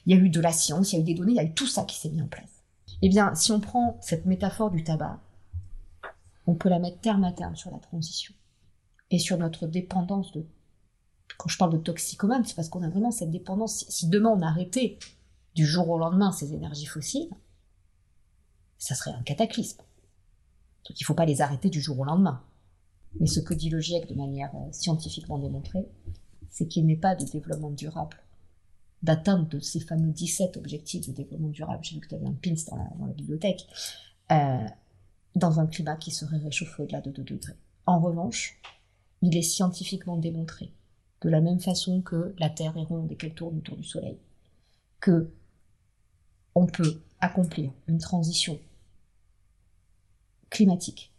Il 0.04 0.14
y 0.14 0.18
a 0.18 0.20
eu 0.20 0.28
de 0.28 0.40
la 0.40 0.52
science, 0.52 0.92
il 0.92 0.96
y 0.96 0.98
a 0.98 1.02
eu 1.02 1.04
des 1.04 1.14
données, 1.14 1.32
il 1.32 1.36
y 1.36 1.40
a 1.40 1.44
eu 1.44 1.54
tout 1.54 1.68
ça 1.68 1.84
qui 1.84 1.96
s'est 1.96 2.10
mis 2.10 2.20
en 2.20 2.26
place. 2.26 2.64
Eh 3.00 3.08
bien, 3.08 3.32
si 3.36 3.52
on 3.52 3.60
prend 3.60 3.96
cette 4.00 4.26
métaphore 4.26 4.72
du 4.72 4.82
tabac, 4.82 5.20
on 6.48 6.54
peut 6.54 6.68
la 6.68 6.80
mettre 6.80 6.98
terme 6.98 7.22
à 7.22 7.30
terme 7.30 7.54
sur 7.54 7.70
la 7.70 7.78
transition 7.78 8.34
et 9.12 9.20
sur 9.20 9.38
notre 9.38 9.68
dépendance 9.68 10.32
de. 10.32 10.44
Quand 11.38 11.48
je 11.48 11.56
parle 11.56 11.72
de 11.72 11.78
toxicomane, 11.78 12.44
c'est 12.44 12.54
parce 12.54 12.68
qu'on 12.68 12.82
a 12.82 12.90
vraiment 12.90 13.12
cette 13.12 13.30
dépendance. 13.30 13.86
Si 13.88 14.08
demain 14.08 14.30
on 14.30 14.42
arrêtait 14.42 14.98
du 15.54 15.64
jour 15.64 15.88
au 15.88 15.98
lendemain 15.98 16.32
ces 16.32 16.52
énergies 16.54 16.86
fossiles, 16.86 17.30
ça 18.78 18.96
serait 18.96 19.12
un 19.12 19.22
cataclysme. 19.22 19.78
Donc 19.78 21.00
il 21.00 21.04
ne 21.04 21.06
faut 21.06 21.14
pas 21.14 21.24
les 21.24 21.40
arrêter 21.40 21.70
du 21.70 21.80
jour 21.80 22.00
au 22.00 22.04
lendemain. 22.04 22.42
Mais 23.20 23.26
ce 23.26 23.40
que 23.40 23.54
dit 23.54 23.70
le 23.70 23.80
GIEC 23.80 24.08
de 24.08 24.14
manière 24.14 24.54
euh, 24.54 24.72
scientifiquement 24.72 25.38
démontrée, 25.38 25.86
c'est 26.48 26.66
qu'il 26.66 26.86
n'est 26.86 26.96
pas 26.96 27.14
de 27.14 27.24
développement 27.24 27.70
durable, 27.70 28.16
d'atteinte 29.02 29.50
de 29.50 29.58
ces 29.58 29.80
fameux 29.80 30.12
17 30.12 30.56
objectifs 30.56 31.06
de 31.08 31.12
développement 31.12 31.48
durable, 31.48 31.82
j'ai 31.82 31.96
vu 31.96 32.00
que 32.00 32.08
tu 32.08 32.14
avais 32.14 32.26
un 32.26 32.32
pins 32.32 32.54
dans 32.98 33.06
la, 33.06 33.12
bibliothèque, 33.12 33.66
euh, 34.30 34.66
dans 35.34 35.60
un 35.60 35.66
climat 35.66 35.96
qui 35.96 36.10
serait 36.10 36.38
réchauffé 36.38 36.82
au-delà 36.82 37.00
de 37.00 37.10
2 37.10 37.22
degrés. 37.22 37.56
En 37.86 38.00
revanche, 38.00 38.60
il 39.22 39.36
est 39.36 39.42
scientifiquement 39.42 40.16
démontré, 40.16 40.72
de 41.22 41.28
la 41.28 41.40
même 41.40 41.60
façon 41.60 42.00
que 42.02 42.34
la 42.38 42.50
Terre 42.50 42.76
est 42.76 42.84
ronde 42.84 43.10
et 43.10 43.16
qu'elle 43.16 43.34
tourne 43.34 43.58
autour 43.58 43.76
du 43.76 43.84
Soleil, 43.84 44.18
que 45.00 45.32
on 46.54 46.66
peut 46.66 47.02
accomplir 47.20 47.72
une 47.86 47.98
transition 47.98 48.58
climatique 50.50 51.11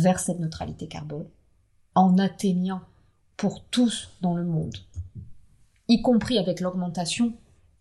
vers 0.00 0.20
cette 0.20 0.40
neutralité 0.40 0.88
carbone 0.88 1.28
en 1.94 2.18
atteignant 2.18 2.80
pour 3.36 3.64
tous 3.64 4.10
dans 4.20 4.34
le 4.34 4.44
monde, 4.44 4.76
y 5.88 6.02
compris 6.02 6.38
avec 6.38 6.60
l'augmentation 6.60 7.32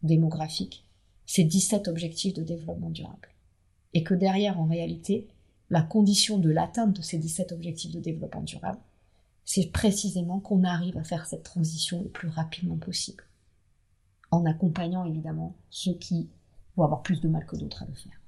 démographique, 0.04 0.86
ces 1.26 1.44
17 1.44 1.88
objectifs 1.88 2.34
de 2.34 2.44
développement 2.44 2.90
durable. 2.90 3.30
Et 3.94 4.04
que 4.04 4.14
derrière, 4.14 4.60
en 4.60 4.66
réalité, 4.66 5.28
la 5.70 5.82
condition 5.82 6.38
de 6.38 6.50
l'atteinte 6.50 6.96
de 6.96 7.02
ces 7.02 7.18
17 7.18 7.52
objectifs 7.52 7.92
de 7.92 8.00
développement 8.00 8.44
durable, 8.44 8.80
c'est 9.44 9.72
précisément 9.72 10.40
qu'on 10.40 10.64
arrive 10.64 10.98
à 10.98 11.04
faire 11.04 11.26
cette 11.26 11.44
transition 11.44 12.04
le 12.04 12.10
plus 12.10 12.28
rapidement 12.28 12.78
possible, 12.78 13.24
en 14.32 14.46
accompagnant 14.46 15.06
évidemment 15.06 15.56
ceux 15.70 15.94
qui 15.94 16.30
vont 16.76 16.84
avoir 16.84 17.02
plus 17.02 17.22
de 17.22 17.28
mal 17.28 17.46
que 17.46 17.56
d'autres 17.56 17.84
à 17.84 17.86
le 17.86 17.94
faire. 17.94 18.20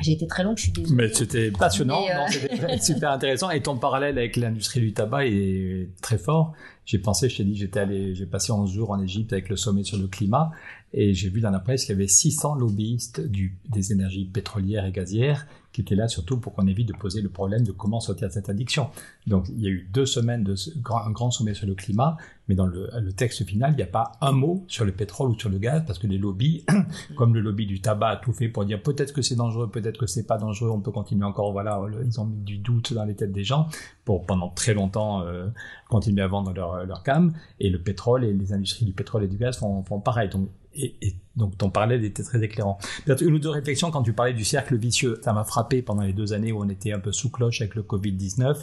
J'ai 0.00 0.12
été 0.12 0.26
très 0.26 0.44
long, 0.44 0.54
je 0.56 0.64
suis 0.64 0.72
désolée. 0.72 0.94
Mais 0.94 1.14
c'était 1.14 1.50
passionnant, 1.50 2.02
euh, 2.02 2.26
c'était 2.30 2.78
super 2.82 3.12
intéressant. 3.12 3.50
Et 3.50 3.62
ton 3.62 3.76
parallèle 3.78 4.18
avec 4.18 4.36
l'industrie 4.36 4.80
du 4.80 4.92
tabac 4.92 5.26
est 5.26 5.88
très 6.02 6.18
fort. 6.18 6.52
J'ai 6.84 6.98
pensé, 6.98 7.28
je 7.28 7.38
t'ai 7.38 7.44
dit, 7.44 7.56
j'étais 7.56 7.80
allé, 7.80 8.14
j'ai 8.14 8.26
passé 8.26 8.52
11 8.52 8.70
jours 8.70 8.90
en 8.90 9.02
Égypte 9.02 9.32
avec 9.32 9.48
le 9.48 9.56
sommet 9.56 9.82
sur 9.82 9.98
le 9.98 10.06
climat, 10.06 10.50
et 10.92 11.14
j'ai 11.14 11.28
vu 11.28 11.40
dans 11.40 11.50
la 11.50 11.60
presse 11.60 11.84
qu'il 11.84 11.94
y 11.94 11.96
avait 11.96 12.08
600 12.08 12.54
lobbyistes 12.54 13.20
du, 13.20 13.58
des 13.68 13.92
énergies 13.92 14.24
pétrolières 14.24 14.86
et 14.86 14.92
gazières 14.92 15.46
qui 15.76 15.82
étaient 15.82 15.94
là 15.94 16.08
surtout 16.08 16.38
pour 16.38 16.54
qu'on 16.54 16.66
évite 16.66 16.88
de 16.88 16.94
poser 16.94 17.20
le 17.20 17.28
problème 17.28 17.62
de 17.62 17.70
comment 17.70 18.00
sortir 18.00 18.28
de 18.28 18.32
cette 18.32 18.48
addiction. 18.48 18.88
Donc 19.26 19.46
il 19.50 19.60
y 19.60 19.66
a 19.66 19.68
eu 19.68 19.86
deux 19.92 20.06
semaines 20.06 20.42
de 20.42 20.54
grand, 20.78 21.04
un 21.04 21.10
grand 21.10 21.30
sommet 21.30 21.52
sur 21.52 21.66
le 21.66 21.74
climat, 21.74 22.16
mais 22.48 22.54
dans 22.54 22.64
le, 22.64 22.88
le 22.98 23.12
texte 23.12 23.44
final, 23.44 23.72
il 23.72 23.76
n'y 23.76 23.82
a 23.82 23.86
pas 23.86 24.12
un 24.22 24.32
mot 24.32 24.64
sur 24.68 24.86
le 24.86 24.92
pétrole 24.92 25.28
ou 25.28 25.38
sur 25.38 25.50
le 25.50 25.58
gaz, 25.58 25.82
parce 25.86 25.98
que 25.98 26.06
les 26.06 26.16
lobbies, 26.16 26.64
comme 27.16 27.34
le 27.34 27.40
lobby 27.40 27.66
du 27.66 27.82
tabac, 27.82 28.08
a 28.08 28.16
tout 28.16 28.32
fait 28.32 28.48
pour 28.48 28.64
dire 28.64 28.82
peut-être 28.82 29.12
que 29.12 29.20
c'est 29.20 29.34
dangereux, 29.34 29.68
peut-être 29.70 29.98
que 29.98 30.06
c'est 30.06 30.26
pas 30.26 30.38
dangereux, 30.38 30.70
on 30.70 30.80
peut 30.80 30.92
continuer 30.92 31.24
encore. 31.24 31.52
Voilà, 31.52 31.78
ils 32.02 32.20
ont 32.20 32.24
mis 32.24 32.38
du 32.38 32.56
doute 32.56 32.94
dans 32.94 33.04
les 33.04 33.14
têtes 33.14 33.32
des 33.32 33.44
gens 33.44 33.68
pour 34.06 34.24
pendant 34.24 34.48
très 34.48 34.72
longtemps 34.72 35.22
euh, 35.22 35.48
continuer 35.90 36.22
à 36.22 36.26
vendre 36.26 36.54
leur, 36.54 36.86
leur 36.86 37.02
cam. 37.02 37.34
Et 37.60 37.68
le 37.68 37.82
pétrole 37.82 38.24
et 38.24 38.32
les 38.32 38.54
industries 38.54 38.86
du 38.86 38.92
pétrole 38.92 39.24
et 39.24 39.28
du 39.28 39.36
gaz 39.36 39.58
font, 39.58 39.82
font 39.82 40.00
pareil. 40.00 40.30
Et, 40.76 41.16
donc 41.36 41.56
ton 41.58 41.70
parallèle 41.70 42.04
était 42.04 42.22
très 42.22 42.42
éclairant. 42.42 42.78
Une 43.06 43.34
ou 43.34 43.38
deux 43.38 43.50
réflexions 43.50 43.90
quand 43.90 44.02
tu 44.02 44.12
parlais 44.12 44.32
du 44.34 44.44
cercle 44.44 44.76
vicieux. 44.76 45.20
Ça 45.22 45.32
m'a 45.32 45.44
frappé 45.44 45.82
pendant 45.82 46.02
les 46.02 46.12
deux 46.12 46.32
années 46.32 46.52
où 46.52 46.60
on 46.60 46.68
était 46.68 46.92
un 46.92 47.00
peu 47.00 47.12
sous 47.12 47.30
cloche 47.30 47.60
avec 47.60 47.74
le 47.74 47.82
Covid-19. 47.82 48.56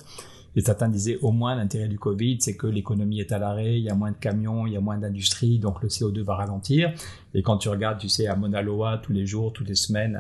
Et 0.55 0.62
certains 0.62 0.89
disaient 0.89 1.17
au 1.22 1.32
moins 1.32 1.55
l'intérêt 1.55 1.88
du 1.88 1.98
Covid, 1.98 2.38
c'est 2.39 2.55
que 2.55 2.67
l'économie 2.67 3.20
est 3.20 3.32
à 3.32 3.39
l'arrêt, 3.39 3.79
il 3.79 3.84
y 3.84 3.89
a 3.89 3.96
moins 3.96 4.12
de 4.12 4.17
camions, 4.17 4.67
il 4.67 4.74
y 4.74 4.77
a 4.77 4.82
moins 4.82 4.98
d'industrie, 4.98 5.58
donc 5.58 5.82
le 5.82 5.89
CO2 5.89 6.22
va 6.22 6.36
ralentir. 6.36 6.93
Et 7.34 7.41
quand 7.41 7.58
tu 7.58 7.70
regardes, 7.70 7.98
tu 7.98 8.08
sais, 8.08 8.27
à 8.27 8.36
Mauna 8.36 8.62
Loa, 8.62 9.00
tous 9.01 9.13
les 9.13 9.25
jours, 9.25 9.51
toutes 9.51 9.67
les 9.67 9.75
semaines, 9.75 10.20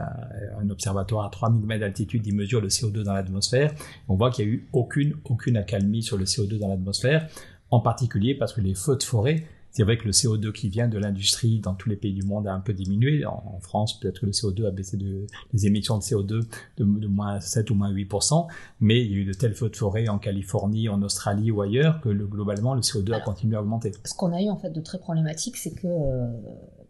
un 0.59 0.69
observatoire 0.71 1.25
à 1.25 1.29
3000 1.29 1.65
mètres 1.67 1.81
d'altitude, 1.81 2.25
il 2.25 2.35
mesure 2.35 2.61
le 2.61 2.69
CO2 2.69 3.03
dans 3.03 3.13
l'atmosphère. 3.13 3.73
On 4.07 4.15
voit 4.15 4.31
qu'il 4.31 4.45
n'y 4.47 4.51
a 4.51 4.55
eu 4.55 4.67
aucune, 4.73 5.15
aucune 5.25 5.55
accalmie 5.55 6.01
sur 6.01 6.17
le 6.17 6.25
CO2 6.25 6.57
dans 6.57 6.67
l'atmosphère, 6.69 7.27
en 7.69 7.79
particulier 7.79 8.33
parce 8.33 8.53
que 8.53 8.61
les 8.61 8.73
feux 8.73 8.95
de 8.95 9.03
forêt 9.03 9.43
c'est 9.73 9.81
vrai 9.81 9.97
que 9.97 10.05
le 10.05 10.11
CO2 10.11 10.51
qui 10.51 10.69
vient 10.69 10.87
de 10.87 10.99
l'industrie 10.99 11.59
dans 11.59 11.73
tous 11.73 11.89
les 11.89 11.95
pays 11.95 12.13
du 12.13 12.21
monde 12.21 12.47
a 12.47 12.53
un 12.53 12.59
peu 12.59 12.73
diminué. 12.73 13.25
En, 13.25 13.59
France, 13.59 13.99
peut-être 13.99 14.21
que 14.21 14.27
le 14.27 14.31
CO2 14.31 14.67
a 14.67 14.71
baissé 14.71 14.97
de, 14.97 15.25
les 15.51 15.65
émissions 15.65 15.97
de 15.97 16.03
CO2 16.03 16.45
de, 16.77 17.07
moins 17.07 17.39
7 17.39 17.71
ou 17.71 17.75
moins 17.75 17.91
8%, 17.91 18.47
mais 18.81 19.03
il 19.03 19.11
y 19.11 19.15
a 19.15 19.17
eu 19.17 19.25
de 19.25 19.33
tels 19.33 19.55
feux 19.55 19.69
de 19.69 19.75
forêt 19.75 20.07
en 20.09 20.19
Californie, 20.19 20.89
en 20.89 21.01
Australie 21.01 21.49
ou 21.49 21.61
ailleurs 21.61 22.01
que 22.01 22.09
globalement, 22.09 22.75
le 22.75 22.81
CO2 22.81 23.13
a 23.13 23.19
continué 23.19 23.55
à 23.55 23.61
augmenter. 23.61 23.91
Ce 24.05 24.13
qu'on 24.13 24.31
a 24.31 24.41
eu 24.41 24.49
en 24.49 24.57
fait 24.57 24.69
de 24.69 24.79
très 24.79 24.99
problématique, 24.99 25.57
c'est 25.57 25.73
que 25.73 25.87
euh, 25.87 26.27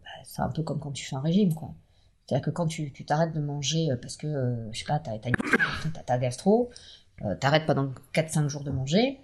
bah, 0.02 0.10
c'est 0.24 0.42
un 0.42 0.50
peu 0.50 0.62
comme 0.62 0.78
quand 0.78 0.92
tu 0.92 1.06
fais 1.06 1.16
un 1.16 1.20
régime, 1.20 1.54
quoi. 1.54 1.74
C'est-à-dire 2.26 2.44
que 2.44 2.50
quand 2.50 2.66
tu 2.66 2.92
t'arrêtes 3.06 3.32
de 3.32 3.40
manger 3.40 3.92
euh, 3.92 3.96
parce 3.96 4.18
que, 4.18 4.26
euh, 4.26 4.72
je 4.72 4.80
sais 4.80 4.84
pas, 4.84 4.98
t'as 4.98 5.12
as, 5.14 6.02
ta 6.02 6.18
gastro, 6.18 6.70
t'arrêtes 7.40 7.64
pendant 7.64 7.92
4-5 8.12 8.48
jours 8.48 8.64
de 8.64 8.70
manger, 8.70 9.20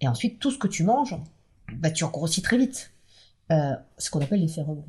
et 0.00 0.08
ensuite 0.08 0.38
tout 0.38 0.50
ce 0.50 0.58
que 0.58 0.68
tu 0.68 0.84
manges, 0.84 1.16
bah, 1.72 1.90
tu 1.90 2.04
grossis 2.06 2.42
très 2.42 2.58
vite. 2.58 2.92
Euh, 3.50 3.74
ce 3.96 4.10
qu'on 4.10 4.20
appelle 4.20 4.40
l'effet 4.40 4.60
rebond. 4.60 4.84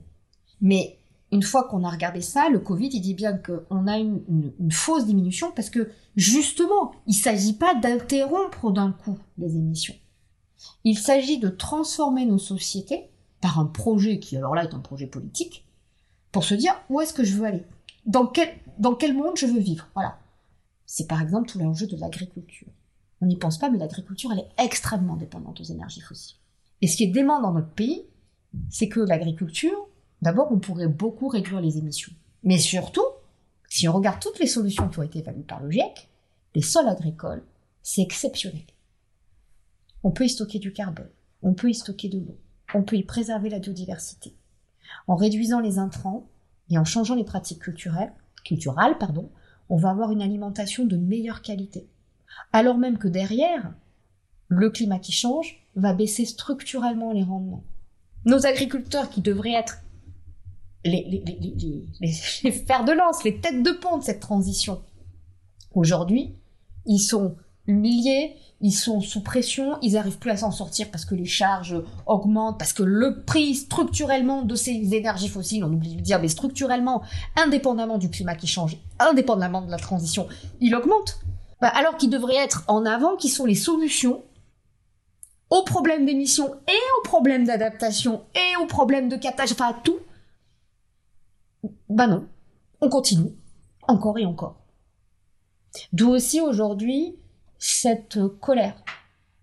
Mais 0.60 1.00
une 1.32 1.44
fois 1.44 1.64
qu'on 1.66 1.84
a 1.84 1.90
regardé 1.90 2.22
ça, 2.22 2.50
le 2.50 2.60
Covid, 2.60 2.90
il 2.92 3.02
dit 3.02 3.14
bien 3.14 3.38
qu'on 3.38 3.88
a 3.88 3.98
une, 3.98 4.22
une, 4.60 4.72
fausse 4.72 5.06
diminution 5.06 5.52
parce 5.56 5.70
que 5.70 5.92
justement, 6.16 6.92
il 7.08 7.16
ne 7.16 7.22
s'agit 7.22 7.54
pas 7.54 7.76
d'interrompre 7.76 8.72
d'un 8.72 8.92
coup 8.92 9.18
les 9.38 9.56
émissions. 9.56 9.96
Il 10.84 10.98
s'agit 10.98 11.40
de 11.40 11.50
transformer 11.50 12.26
nos 12.26 12.38
sociétés 12.38 13.10
par 13.40 13.60
un 13.60 13.66
projet 13.66 14.20
qui, 14.20 14.36
alors 14.36 14.56
là, 14.56 14.66
est 14.66 14.74
un 14.74 14.80
projet 14.80 15.08
politique, 15.08 15.66
pour 16.32 16.44
se 16.44 16.56
dire 16.56 16.74
où 16.90 17.00
est-ce 17.00 17.14
que 17.14 17.24
je 17.24 17.36
veux 17.36 17.46
aller, 17.46 17.64
dans 18.06 18.28
quel, 18.28 18.50
dans 18.78 18.96
quel 18.96 19.16
monde 19.16 19.38
je 19.38 19.46
veux 19.46 19.60
vivre? 19.60 19.88
Voilà. 19.94 20.20
C'est 20.86 21.08
par 21.08 21.22
exemple 21.22 21.50
tout 21.50 21.60
l'enjeu 21.60 21.88
de 21.88 21.96
l'agriculture. 21.96 22.68
On 23.22 23.28
n'y 23.28 23.38
pense 23.38 23.58
pas, 23.58 23.70
mais 23.70 23.78
l'agriculture, 23.78 24.32
elle 24.32 24.40
est 24.40 24.64
extrêmement 24.64 25.16
dépendante 25.16 25.62
aux 25.62 25.66
énergies 25.66 26.02
fossiles. 26.02 26.39
Et 26.82 26.88
ce 26.88 26.98
qui 26.98 27.04
est 27.04 27.08
dément 27.08 27.42
dans 27.42 27.54
notre 27.54 27.74
pays, 27.74 28.06
c'est 28.70 28.90
que 28.90 29.00
l'agriculture, 29.00 29.88
d'abord, 30.22 30.52
on 30.52 30.60
pourrait 30.60 30.88
beaucoup 30.88 31.28
réduire 31.28 31.62
les 31.62 31.78
émissions. 31.78 32.14
Mais 32.44 32.58
surtout, 32.58 33.06
si 33.68 33.88
on 33.88 33.94
regarde 33.94 34.22
toutes 34.22 34.40
les 34.40 34.48
solutions 34.48 34.90
qui 34.90 35.00
ont 35.00 35.04
été 35.04 35.20
évaluées 35.20 35.44
par 35.44 35.62
le 35.62 35.70
GIEC, 35.70 36.10
les 36.56 36.62
sols 36.62 36.88
agricoles, 36.88 37.44
c'est 37.84 38.02
exceptionnel. 38.02 38.66
On 40.04 40.12
peut 40.12 40.26
y 40.26 40.30
stocker 40.30 40.60
du 40.60 40.74
carbone, 40.74 41.10
on 41.42 41.54
peut 41.54 41.70
y 41.70 41.76
stocker 41.76 42.10
de 42.10 42.20
l'eau, 42.20 42.38
on 42.74 42.84
peut 42.84 42.96
y 42.96 43.04
préserver 43.04 43.50
la 43.50 43.60
biodiversité. 43.60 44.36
En 45.08 45.16
réduisant 45.16 45.60
les 45.60 45.78
intrants 45.78 46.28
et 46.70 46.78
en 46.78 46.86
changeant 46.86 47.16
les 47.16 47.24
pratiques 47.24 47.62
culturelles, 47.62 48.14
culturales, 48.44 48.98
pardon, 48.98 49.30
on 49.70 49.78
va 49.78 49.92
avoir 49.92 50.12
une 50.12 50.22
alimentation 50.22 50.86
de 50.86 50.98
meilleure 50.98 51.42
qualité. 51.42 51.88
Alors 52.54 52.78
même 52.78 52.98
que 52.98 53.08
derrière, 53.08 53.74
le 54.48 54.70
climat 54.70 55.00
qui 55.00 55.12
change 55.12 55.68
va 55.80 55.94
baisser 55.94 56.26
structurellement 56.26 57.12
les 57.12 57.24
rendements. 57.24 57.64
Nos 58.26 58.46
agriculteurs 58.46 59.10
qui 59.10 59.22
devraient 59.22 59.54
être 59.54 59.80
les, 60.86 61.24
les, 62.02 62.52
fers 62.52 62.86
de 62.86 62.92
lance, 62.92 63.24
les 63.24 63.40
têtes 63.40 63.64
de 63.64 63.72
pont 63.72 63.98
de 63.98 64.04
cette 64.04 64.20
transition, 64.20 64.82
aujourd'hui, 65.74 66.36
ils 66.86 67.00
sont 67.00 67.36
humiliés, 67.68 68.36
ils 68.62 68.74
sont 68.74 69.00
sous 69.00 69.22
pression, 69.22 69.78
ils 69.82 69.94
n'arrivent 69.94 70.18
plus 70.18 70.32
à 70.32 70.38
s'en 70.38 70.52
sortir 70.52 70.90
parce 70.92 71.06
que 71.06 71.16
les 71.16 71.26
charges 71.26 71.82
augmentent, 72.06 72.58
parce 72.58 72.74
que 72.74 72.84
le 72.84 73.24
prix 73.24 73.56
structurellement 73.56 74.42
de 74.42 74.56
ces 74.56 74.94
énergies 74.94 75.30
fossiles, 75.30 75.64
on 75.64 75.72
oublie 75.72 75.92
de 75.92 75.98
le 75.98 76.02
dire, 76.02 76.20
mais 76.20 76.28
structurellement, 76.28 77.04
indépendamment 77.38 77.98
du 77.98 78.10
climat 78.10 78.36
qui 78.36 78.48
change, 78.48 78.78
indépendamment 79.00 79.62
de 79.62 79.72
la 79.72 79.78
transition, 79.78 80.28
il 80.60 80.76
augmente. 80.76 81.20
Bah, 81.62 81.68
alors 81.68 81.98
qu'ils 81.98 82.10
devraient 82.10 82.36
être 82.36 82.64
en 82.68 82.86
avant, 82.86 83.16
qui 83.16 83.30
sont 83.30 83.46
les 83.46 83.56
solutions 83.56 84.24
aux 85.50 85.64
problèmes 85.64 86.06
d'émission 86.06 86.54
et 86.68 86.80
aux 86.98 87.04
problèmes 87.04 87.46
d'adaptation 87.46 88.24
et 88.36 88.62
aux 88.62 88.68
problèmes 88.68 89.10
de 89.10 89.16
captage, 89.16 89.52
enfin 89.52 89.70
à 89.70 89.74
tout, 89.74 90.00
bah 91.90 92.08
non, 92.08 92.28
on 92.82 92.90
continue, 92.90 93.32
encore 93.88 94.18
et 94.20 94.26
encore. 94.26 94.56
D'où 95.94 96.10
aussi 96.10 96.40
aujourd'hui 96.42 97.16
cette 97.58 98.20
colère 98.40 98.82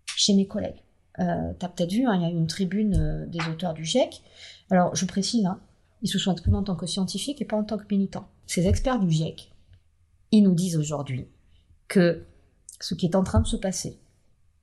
chez 0.07 0.35
mes 0.35 0.47
collègues. 0.47 0.83
Euh, 1.19 1.53
T'as 1.59 1.69
peut-être 1.69 1.93
vu, 1.93 2.07
hein, 2.07 2.15
il 2.15 2.23
y 2.23 2.25
a 2.25 2.29
une 2.29 2.47
tribune 2.47 2.97
euh, 2.97 3.27
des 3.27 3.41
auteurs 3.49 3.75
du 3.75 3.85
GIEC. 3.85 4.23
Alors 4.71 4.95
je 4.95 5.05
précise, 5.07 5.47
hein, 5.47 5.61
ils 6.03 6.09
se 6.09 6.19
sont 6.19 6.33
exprimés 6.33 6.57
en 6.57 6.63
tant 6.63 6.77
que 6.77 6.87
scientifiques 6.87 7.41
et 7.41 7.45
pas 7.45 7.57
en 7.57 7.65
tant 7.65 7.79
que 7.79 7.85
militants. 7.91 8.29
Ces 8.47 8.67
experts 8.67 8.99
du 8.99 9.11
GIEC, 9.11 9.53
ils 10.33 10.43
nous 10.43 10.55
disent 10.55 10.77
aujourd'hui 10.77 11.29
que 11.89 12.25
ce 12.81 12.95
qui 12.95 13.07
est 13.07 13.17
en 13.17 13.23
train 13.23 13.41
de 13.41 13.47
se 13.47 13.57
passer, 13.57 13.99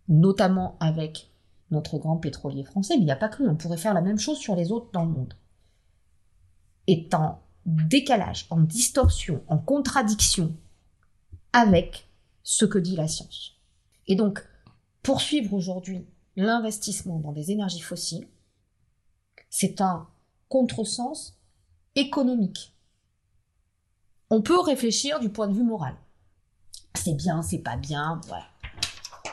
notamment 0.07 0.77
avec 0.79 1.32
notre 1.73 1.97
grand 1.97 2.17
pétrolier 2.17 2.63
français, 2.63 2.95
mais 2.95 3.01
il 3.01 3.05
n'y 3.05 3.11
a 3.11 3.17
pas 3.17 3.29
que 3.29 3.43
on 3.43 3.55
pourrait 3.55 3.77
faire 3.77 3.93
la 3.93 4.01
même 4.01 4.19
chose 4.19 4.37
sur 4.37 4.55
les 4.55 4.71
autres 4.71 4.91
dans 4.93 5.03
le 5.03 5.11
monde, 5.11 5.33
est 6.87 7.13
en 7.13 7.41
décalage, 7.65 8.47
en 8.49 8.59
distorsion, 8.59 9.43
en 9.47 9.57
contradiction 9.57 10.55
avec 11.51 12.07
ce 12.43 12.65
que 12.65 12.77
dit 12.77 12.95
la 12.95 13.07
science. 13.07 13.53
Et 14.07 14.15
donc, 14.15 14.45
poursuivre 15.01 15.53
aujourd'hui 15.53 16.05
l'investissement 16.35 17.19
dans 17.19 17.31
des 17.31 17.51
énergies 17.51 17.79
fossiles, 17.79 18.27
c'est 19.49 19.81
un 19.81 20.07
contresens 20.49 21.39
économique. 21.95 22.75
On 24.29 24.41
peut 24.41 24.59
réfléchir 24.59 25.19
du 25.19 25.29
point 25.29 25.47
de 25.47 25.53
vue 25.53 25.63
moral. 25.63 25.95
C'est 26.95 27.15
bien, 27.15 27.41
c'est 27.41 27.59
pas 27.59 27.77
bien, 27.77 28.19
voilà. 28.27 28.45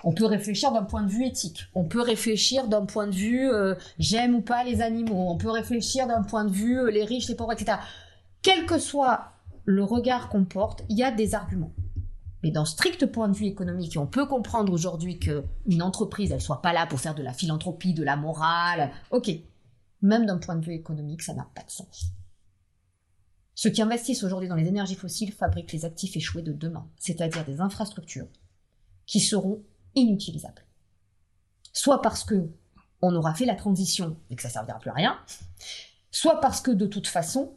On 0.02 0.12
peut 0.12 0.24
réfléchir 0.24 0.72
d'un 0.72 0.84
point 0.84 1.02
de 1.02 1.10
vue 1.10 1.26
éthique. 1.26 1.66
On 1.74 1.84
peut 1.84 2.00
réfléchir 2.00 2.68
d'un 2.68 2.86
point 2.86 3.06
de 3.06 3.14
vue 3.14 3.50
euh, 3.50 3.74
j'aime 3.98 4.34
ou 4.34 4.40
pas 4.40 4.64
les 4.64 4.80
animaux. 4.80 5.28
On 5.30 5.36
peut 5.36 5.50
réfléchir 5.50 6.06
d'un 6.06 6.22
point 6.22 6.44
de 6.44 6.52
vue 6.52 6.78
euh, 6.78 6.90
les 6.90 7.04
riches, 7.04 7.28
les 7.28 7.34
pauvres, 7.34 7.52
etc. 7.52 7.78
Quel 8.42 8.64
que 8.64 8.78
soit 8.78 9.32
le 9.64 9.84
regard 9.84 10.28
qu'on 10.28 10.44
porte, 10.44 10.84
il 10.88 10.96
y 10.96 11.02
a 11.02 11.10
des 11.10 11.34
arguments. 11.34 11.72
Mais 12.42 12.50
d'un 12.50 12.64
strict 12.64 13.04
point 13.06 13.28
de 13.28 13.36
vue 13.36 13.46
économique, 13.46 13.98
on 13.98 14.06
peut 14.06 14.26
comprendre 14.26 14.72
aujourd'hui 14.72 15.18
qu'une 15.18 15.82
entreprise, 15.82 16.32
elle 16.32 16.40
soit 16.40 16.62
pas 16.62 16.72
là 16.72 16.86
pour 16.86 16.98
faire 16.98 17.14
de 17.14 17.22
la 17.22 17.34
philanthropie, 17.34 17.92
de 17.92 18.02
la 18.02 18.16
morale. 18.16 18.90
Ok. 19.10 19.30
Même 20.00 20.24
d'un 20.24 20.38
point 20.38 20.56
de 20.56 20.64
vue 20.64 20.72
économique, 20.72 21.22
ça 21.22 21.34
n'a 21.34 21.46
pas 21.54 21.62
de 21.62 21.70
sens. 21.70 22.12
Ceux 23.54 23.68
qui 23.68 23.82
investissent 23.82 24.24
aujourd'hui 24.24 24.48
dans 24.48 24.54
les 24.54 24.68
énergies 24.68 24.94
fossiles 24.94 25.32
fabriquent 25.32 25.72
les 25.72 25.84
actifs 25.84 26.16
échoués 26.16 26.40
de 26.40 26.54
demain, 26.54 26.88
c'est-à-dire 26.96 27.44
des 27.44 27.60
infrastructures 27.60 28.28
qui 29.04 29.20
seront 29.20 29.62
inutilisable. 29.94 30.62
Soit 31.72 32.02
parce 32.02 32.24
que 32.24 32.48
on 33.02 33.14
aura 33.14 33.34
fait 33.34 33.46
la 33.46 33.54
transition 33.54 34.16
et 34.30 34.36
que 34.36 34.42
ça 34.42 34.50
servira 34.50 34.78
plus 34.78 34.90
à 34.90 34.94
rien, 34.94 35.18
soit 36.10 36.40
parce 36.40 36.60
que 36.60 36.70
de 36.70 36.86
toute 36.86 37.06
façon, 37.06 37.52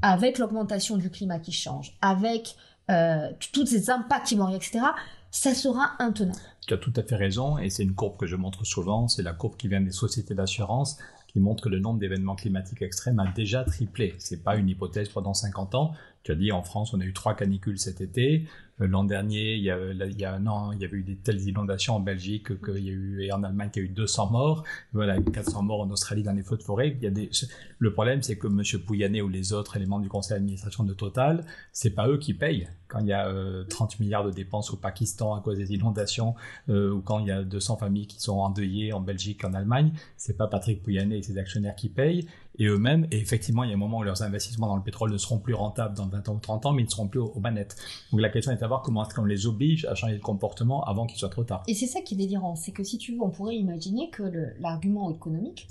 avec 0.00 0.38
l'augmentation 0.38 0.96
du 0.96 1.10
climat 1.10 1.38
qui 1.38 1.52
change, 1.52 1.96
avec 2.00 2.56
euh, 2.90 3.30
tous 3.52 3.66
ces 3.66 3.90
impacts 3.90 4.26
qui 4.28 4.34
vont 4.34 4.44
arriver, 4.44 4.58
etc., 4.58 4.84
ça 5.30 5.54
sera 5.54 5.92
intenable. 5.98 6.38
Tu 6.66 6.74
as 6.74 6.78
tout 6.78 6.92
à 6.96 7.02
fait 7.02 7.16
raison, 7.16 7.58
et 7.58 7.70
c'est 7.70 7.84
une 7.84 7.94
courbe 7.94 8.16
que 8.16 8.26
je 8.26 8.36
montre 8.36 8.64
souvent, 8.64 9.08
c'est 9.08 9.22
la 9.22 9.32
courbe 9.32 9.56
qui 9.56 9.68
vient 9.68 9.80
des 9.80 9.92
sociétés 9.92 10.34
d'assurance, 10.34 10.98
qui 11.28 11.40
montre 11.40 11.64
que 11.64 11.70
le 11.70 11.80
nombre 11.80 11.98
d'événements 11.98 12.34
climatiques 12.34 12.82
extrêmes 12.82 13.18
a 13.18 13.30
déjà 13.32 13.64
triplé. 13.64 14.14
C'est 14.18 14.42
pas 14.42 14.56
une 14.56 14.68
hypothèse 14.68 15.08
pendant 15.08 15.32
50 15.32 15.74
ans. 15.74 15.94
Tu 16.22 16.32
as 16.32 16.34
dit 16.34 16.52
en 16.52 16.62
France, 16.62 16.92
on 16.92 17.00
a 17.00 17.04
eu 17.04 17.14
trois 17.14 17.34
canicules 17.34 17.78
cet 17.78 18.02
été. 18.02 18.46
Euh, 18.82 18.86
l'an 18.86 19.04
dernier, 19.04 19.54
il 19.54 19.62
y, 19.62 19.70
a, 19.70 20.34
un 20.34 20.46
an, 20.46 20.72
il 20.72 20.80
y 20.80 20.84
avait 20.84 20.96
eu 20.96 21.02
des 21.02 21.16
telles 21.16 21.40
inondations 21.48 21.96
en 21.96 22.00
Belgique 22.00 22.60
qu'il 22.62 22.84
y 22.84 22.90
a 22.90 22.92
eu, 22.92 23.22
et 23.22 23.32
en 23.32 23.42
Allemagne, 23.42 23.70
qu'il 23.70 23.82
y 23.82 23.86
a 23.86 23.88
eu 23.88 23.92
200 23.92 24.30
morts. 24.30 24.64
Voilà, 24.92 25.20
400 25.20 25.62
morts 25.62 25.80
en 25.80 25.90
Australie 25.90 26.22
dans 26.22 26.32
les 26.32 26.42
feux 26.42 26.56
de 26.56 26.62
forêt. 26.62 26.96
Il 26.98 27.04
y 27.04 27.06
a 27.06 27.10
des, 27.10 27.30
le 27.78 27.92
problème, 27.92 28.22
c'est 28.22 28.36
que 28.36 28.46
M. 28.46 28.62
Pouyanné 28.84 29.22
ou 29.22 29.28
les 29.28 29.52
autres 29.52 29.76
éléments 29.76 30.00
du 30.00 30.08
conseil 30.08 30.36
d'administration 30.36 30.84
de 30.84 30.94
Total, 30.94 31.44
c'est 31.72 31.90
pas 31.90 32.08
eux 32.08 32.18
qui 32.18 32.34
payent. 32.34 32.68
Quand 32.92 33.00
il 33.00 33.06
y 33.06 33.12
a 33.14 33.32
30 33.70 33.92
euh, 33.92 33.96
milliards 34.00 34.24
de 34.24 34.30
dépenses 34.30 34.70
au 34.70 34.76
Pakistan 34.76 35.34
à 35.34 35.40
cause 35.40 35.56
des 35.56 35.72
inondations, 35.72 36.34
euh, 36.68 36.92
ou 36.92 37.00
quand 37.00 37.20
il 37.20 37.28
y 37.28 37.30
a 37.30 37.42
200 37.42 37.78
familles 37.78 38.06
qui 38.06 38.20
sont 38.20 38.38
endeuillées 38.38 38.92
en 38.92 39.00
Belgique, 39.00 39.44
en 39.44 39.54
Allemagne, 39.54 39.92
c'est 40.18 40.36
pas 40.36 40.46
Patrick 40.46 40.82
Pouyanné 40.82 41.16
et 41.16 41.22
ses 41.22 41.38
actionnaires 41.38 41.74
qui 41.74 41.88
payent 41.88 42.26
et 42.58 42.66
eux-mêmes. 42.66 43.06
Et 43.10 43.18
effectivement, 43.18 43.64
il 43.64 43.70
y 43.70 43.72
a 43.72 43.76
un 43.76 43.78
moment 43.78 43.98
où 43.98 44.02
leurs 44.02 44.22
investissements 44.22 44.66
dans 44.66 44.76
le 44.76 44.82
pétrole 44.82 45.10
ne 45.10 45.16
seront 45.16 45.38
plus 45.38 45.54
rentables 45.54 45.96
dans 45.96 46.06
20 46.06 46.28
ans 46.28 46.34
ou 46.34 46.38
30 46.38 46.66
ans, 46.66 46.72
mais 46.72 46.82
ils 46.82 46.86
ne 46.86 46.90
seront 46.90 47.08
plus 47.08 47.20
aux, 47.20 47.40
manettes. 47.40 47.76
Donc 48.10 48.20
la 48.20 48.28
question 48.28 48.52
est 48.52 48.56
de 48.56 48.60
savoir 48.60 48.82
comment 48.82 49.06
est-ce 49.06 49.14
qu'on 49.14 49.24
les 49.24 49.46
oblige 49.46 49.86
à 49.86 49.94
changer 49.94 50.16
de 50.16 50.22
comportement 50.22 50.84
avant 50.84 51.06
qu'il 51.06 51.18
soit 51.18 51.30
trop 51.30 51.44
tard. 51.44 51.62
Et 51.68 51.74
c'est 51.74 51.86
ça 51.86 52.02
qui 52.02 52.12
est 52.12 52.18
délirant, 52.18 52.56
c'est 52.56 52.72
que 52.72 52.84
si 52.84 52.98
tu 52.98 53.14
veux, 53.14 53.22
on 53.22 53.30
pourrait 53.30 53.56
imaginer 53.56 54.10
que 54.10 54.22
l'argument 54.60 55.10
économique, 55.10 55.66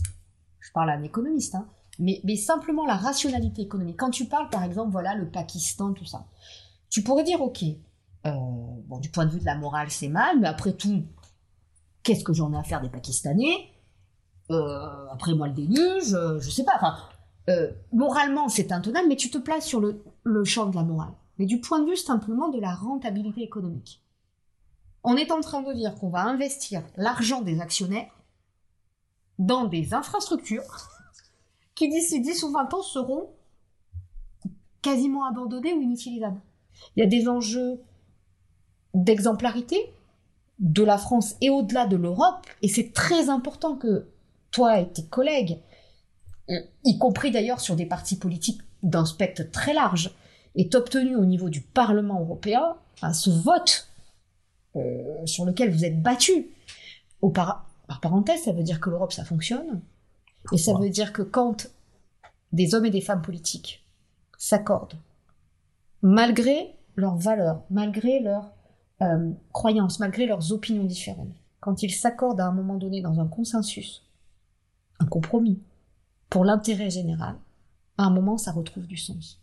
je 0.59 0.71
parle 0.71 0.89
à 0.89 0.93
un 0.93 1.03
économiste, 1.03 1.53
hein, 1.53 1.67
mais, 1.99 2.19
mais 2.23 2.35
simplement 2.35 2.85
la 2.85 2.95
rationalité 2.95 3.61
économique. 3.61 3.97
Quand 3.97 4.09
tu 4.09 4.25
parles, 4.25 4.49
par 4.49 4.63
exemple, 4.63 4.91
voilà, 4.91 5.13
le 5.15 5.27
Pakistan, 5.29 5.93
tout 5.93 6.05
ça, 6.05 6.25
tu 6.91 7.01
pourrais 7.01 7.23
dire, 7.23 7.41
ok, 7.41 7.63
euh, 7.63 8.31
bon, 8.85 8.99
du 8.99 9.09
point 9.09 9.25
de 9.25 9.31
vue 9.31 9.39
de 9.39 9.45
la 9.45 9.55
morale, 9.55 9.89
c'est 9.89 10.09
mal, 10.09 10.39
mais 10.39 10.47
après 10.47 10.73
tout, 10.73 11.03
qu'est-ce 12.03 12.23
que 12.23 12.33
j'en 12.33 12.53
ai 12.53 12.57
à 12.57 12.63
faire 12.63 12.81
des 12.81 12.89
Pakistanais? 12.89 13.71
Euh, 14.51 15.07
Après 15.11 15.33
moi 15.33 15.47
le 15.47 15.53
déluge, 15.53 16.13
euh, 16.13 16.39
je 16.39 16.49
sais 16.49 16.65
pas. 16.65 16.73
Enfin, 16.75 16.97
euh, 17.49 17.71
moralement 17.93 18.49
c'est 18.49 18.71
intenable, 18.71 19.07
mais 19.07 19.15
tu 19.15 19.31
te 19.31 19.37
places 19.37 19.65
sur 19.65 19.79
le, 19.79 20.03
le 20.23 20.43
champ 20.43 20.65
de 20.65 20.75
la 20.75 20.83
morale. 20.83 21.13
Mais 21.39 21.45
du 21.45 21.61
point 21.61 21.79
de 21.79 21.89
vue 21.89 21.95
simplement 21.97 22.49
de 22.49 22.59
la 22.59 22.75
rentabilité 22.75 23.41
économique. 23.41 24.03
On 25.03 25.15
est 25.15 25.31
en 25.31 25.39
train 25.39 25.63
de 25.63 25.73
dire 25.73 25.95
qu'on 25.95 26.09
va 26.09 26.23
investir 26.23 26.83
l'argent 26.97 27.41
des 27.41 27.61
actionnaires 27.61 28.11
dans 29.39 29.65
des 29.65 29.93
infrastructures 29.93 30.89
qui 31.73 31.89
d'ici 31.89 32.21
10 32.21 32.43
ou 32.43 32.51
20 32.51 32.73
ans 32.73 32.83
seront 32.83 33.29
quasiment 34.81 35.25
abandonnées 35.25 35.73
ou 35.73 35.81
inutilisables. 35.81 36.41
Il 36.95 37.01
y 37.01 37.03
a 37.03 37.09
des 37.09 37.27
enjeux 37.27 37.81
d'exemplarité 38.93 39.93
de 40.59 40.83
la 40.83 40.97
France 40.97 41.35
et 41.41 41.49
au-delà 41.49 41.87
de 41.87 41.95
l'Europe, 41.95 42.45
et 42.61 42.67
c'est 42.67 42.93
très 42.93 43.29
important 43.29 43.75
que 43.75 44.07
toi 44.51 44.79
et 44.79 44.89
tes 44.89 45.05
collègues, 45.05 45.59
y 46.83 46.97
compris 46.97 47.31
d'ailleurs 47.31 47.61
sur 47.61 47.75
des 47.75 47.85
partis 47.85 48.17
politiques 48.17 48.61
d'un 48.83 49.05
spectre 49.05 49.43
très 49.51 49.73
large, 49.73 50.11
aient 50.55 50.75
obtenu 50.75 51.15
au 51.15 51.25
niveau 51.25 51.49
du 51.49 51.61
Parlement 51.61 52.19
européen 52.19 52.75
ce 53.13 53.29
vote 53.29 53.89
euh, 54.75 55.25
sur 55.25 55.45
lequel 55.45 55.71
vous 55.71 55.85
êtes 55.85 56.01
battu. 56.01 56.47
par, 57.33 57.67
par 57.87 57.99
parenthèse, 57.99 58.43
ça 58.43 58.51
veut 58.51 58.63
dire 58.63 58.79
que 58.79 58.89
l'Europe, 58.89 59.13
ça 59.13 59.25
fonctionne. 59.25 59.81
Et 60.51 60.57
ça 60.57 60.73
veut 60.73 60.89
dire 60.89 61.13
que 61.13 61.21
quand 61.21 61.69
des 62.51 62.73
hommes 62.73 62.85
et 62.85 62.89
des 62.89 63.01
femmes 63.01 63.21
politiques 63.21 63.85
s'accordent, 64.37 64.95
malgré 66.01 66.75
leurs 66.95 67.17
valeurs, 67.17 67.63
malgré 67.69 68.19
leurs 68.19 68.51
euh, 69.01 69.31
croyances, 69.51 69.99
malgré 69.99 70.25
leurs 70.25 70.51
opinions 70.51 70.83
différentes, 70.83 71.35
quand 71.59 71.83
ils 71.83 71.93
s'accordent 71.93 72.41
à 72.41 72.47
un 72.47 72.51
moment 72.51 72.75
donné 72.75 73.01
dans 73.01 73.19
un 73.19 73.27
consensus, 73.27 74.03
un 74.99 75.05
compromis, 75.05 75.61
pour 76.29 76.45
l'intérêt 76.45 76.89
général, 76.89 77.35
à 77.97 78.05
un 78.05 78.09
moment, 78.09 78.37
ça 78.37 78.51
retrouve 78.51 78.87
du 78.87 78.97
sens. 78.97 79.41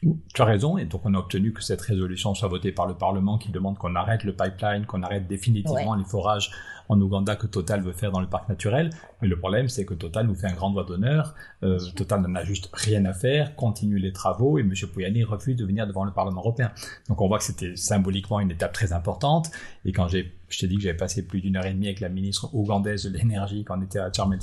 Tu 0.00 0.40
as 0.40 0.46
raison, 0.46 0.78
et 0.78 0.86
donc 0.86 1.02
on 1.04 1.14
a 1.14 1.18
obtenu 1.18 1.52
que 1.52 1.62
cette 1.62 1.82
résolution 1.82 2.34
soit 2.34 2.48
votée 2.48 2.72
par 2.72 2.86
le 2.86 2.94
Parlement 2.94 3.36
qui 3.36 3.50
demande 3.50 3.76
qu'on 3.76 3.94
arrête 3.94 4.24
le 4.24 4.34
pipeline, 4.34 4.86
qu'on 4.86 5.02
arrête 5.02 5.26
définitivement 5.26 5.94
les 5.94 6.04
forages 6.04 6.50
en 6.90 7.00
Ouganda 7.00 7.36
que 7.36 7.46
Total 7.46 7.80
veut 7.82 7.92
faire 7.92 8.10
dans 8.10 8.20
le 8.20 8.26
parc 8.26 8.48
naturel. 8.48 8.90
Mais 9.22 9.28
le 9.28 9.38
problème, 9.38 9.68
c'est 9.68 9.84
que 9.84 9.94
Total 9.94 10.26
nous 10.26 10.34
fait 10.34 10.48
un 10.48 10.54
grand 10.54 10.70
doigt 10.70 10.84
d'honneur. 10.84 11.36
Euh, 11.62 11.78
Total 11.94 12.20
n'en 12.20 12.34
a 12.34 12.42
juste 12.42 12.68
rien 12.72 13.04
à 13.04 13.12
faire, 13.12 13.54
continue 13.54 13.98
les 13.98 14.12
travaux 14.12 14.58
et 14.58 14.62
M. 14.62 14.72
Pouyani 14.92 15.22
refuse 15.22 15.56
de 15.56 15.64
venir 15.64 15.86
devant 15.86 16.04
le 16.04 16.12
Parlement 16.12 16.40
européen. 16.40 16.72
Donc 17.08 17.20
on 17.20 17.28
voit 17.28 17.38
que 17.38 17.44
c'était 17.44 17.76
symboliquement 17.76 18.40
une 18.40 18.50
étape 18.50 18.72
très 18.72 18.92
importante. 18.92 19.50
Et 19.84 19.92
quand 19.92 20.08
j'ai 20.08 20.32
je 20.50 20.58
t'ai 20.58 20.66
dit 20.66 20.76
que 20.76 20.82
j'avais 20.82 20.96
passé 20.96 21.24
plus 21.24 21.40
d'une 21.40 21.56
heure 21.56 21.64
et 21.64 21.72
demie 21.72 21.86
avec 21.86 22.00
la 22.00 22.08
ministre 22.08 22.52
ougandaise 22.52 23.04
de 23.04 23.16
l'énergie 23.16 23.64
quand 23.64 23.78
on 23.78 23.82
était 23.82 24.00
à 24.00 24.12
Sharm 24.12 24.36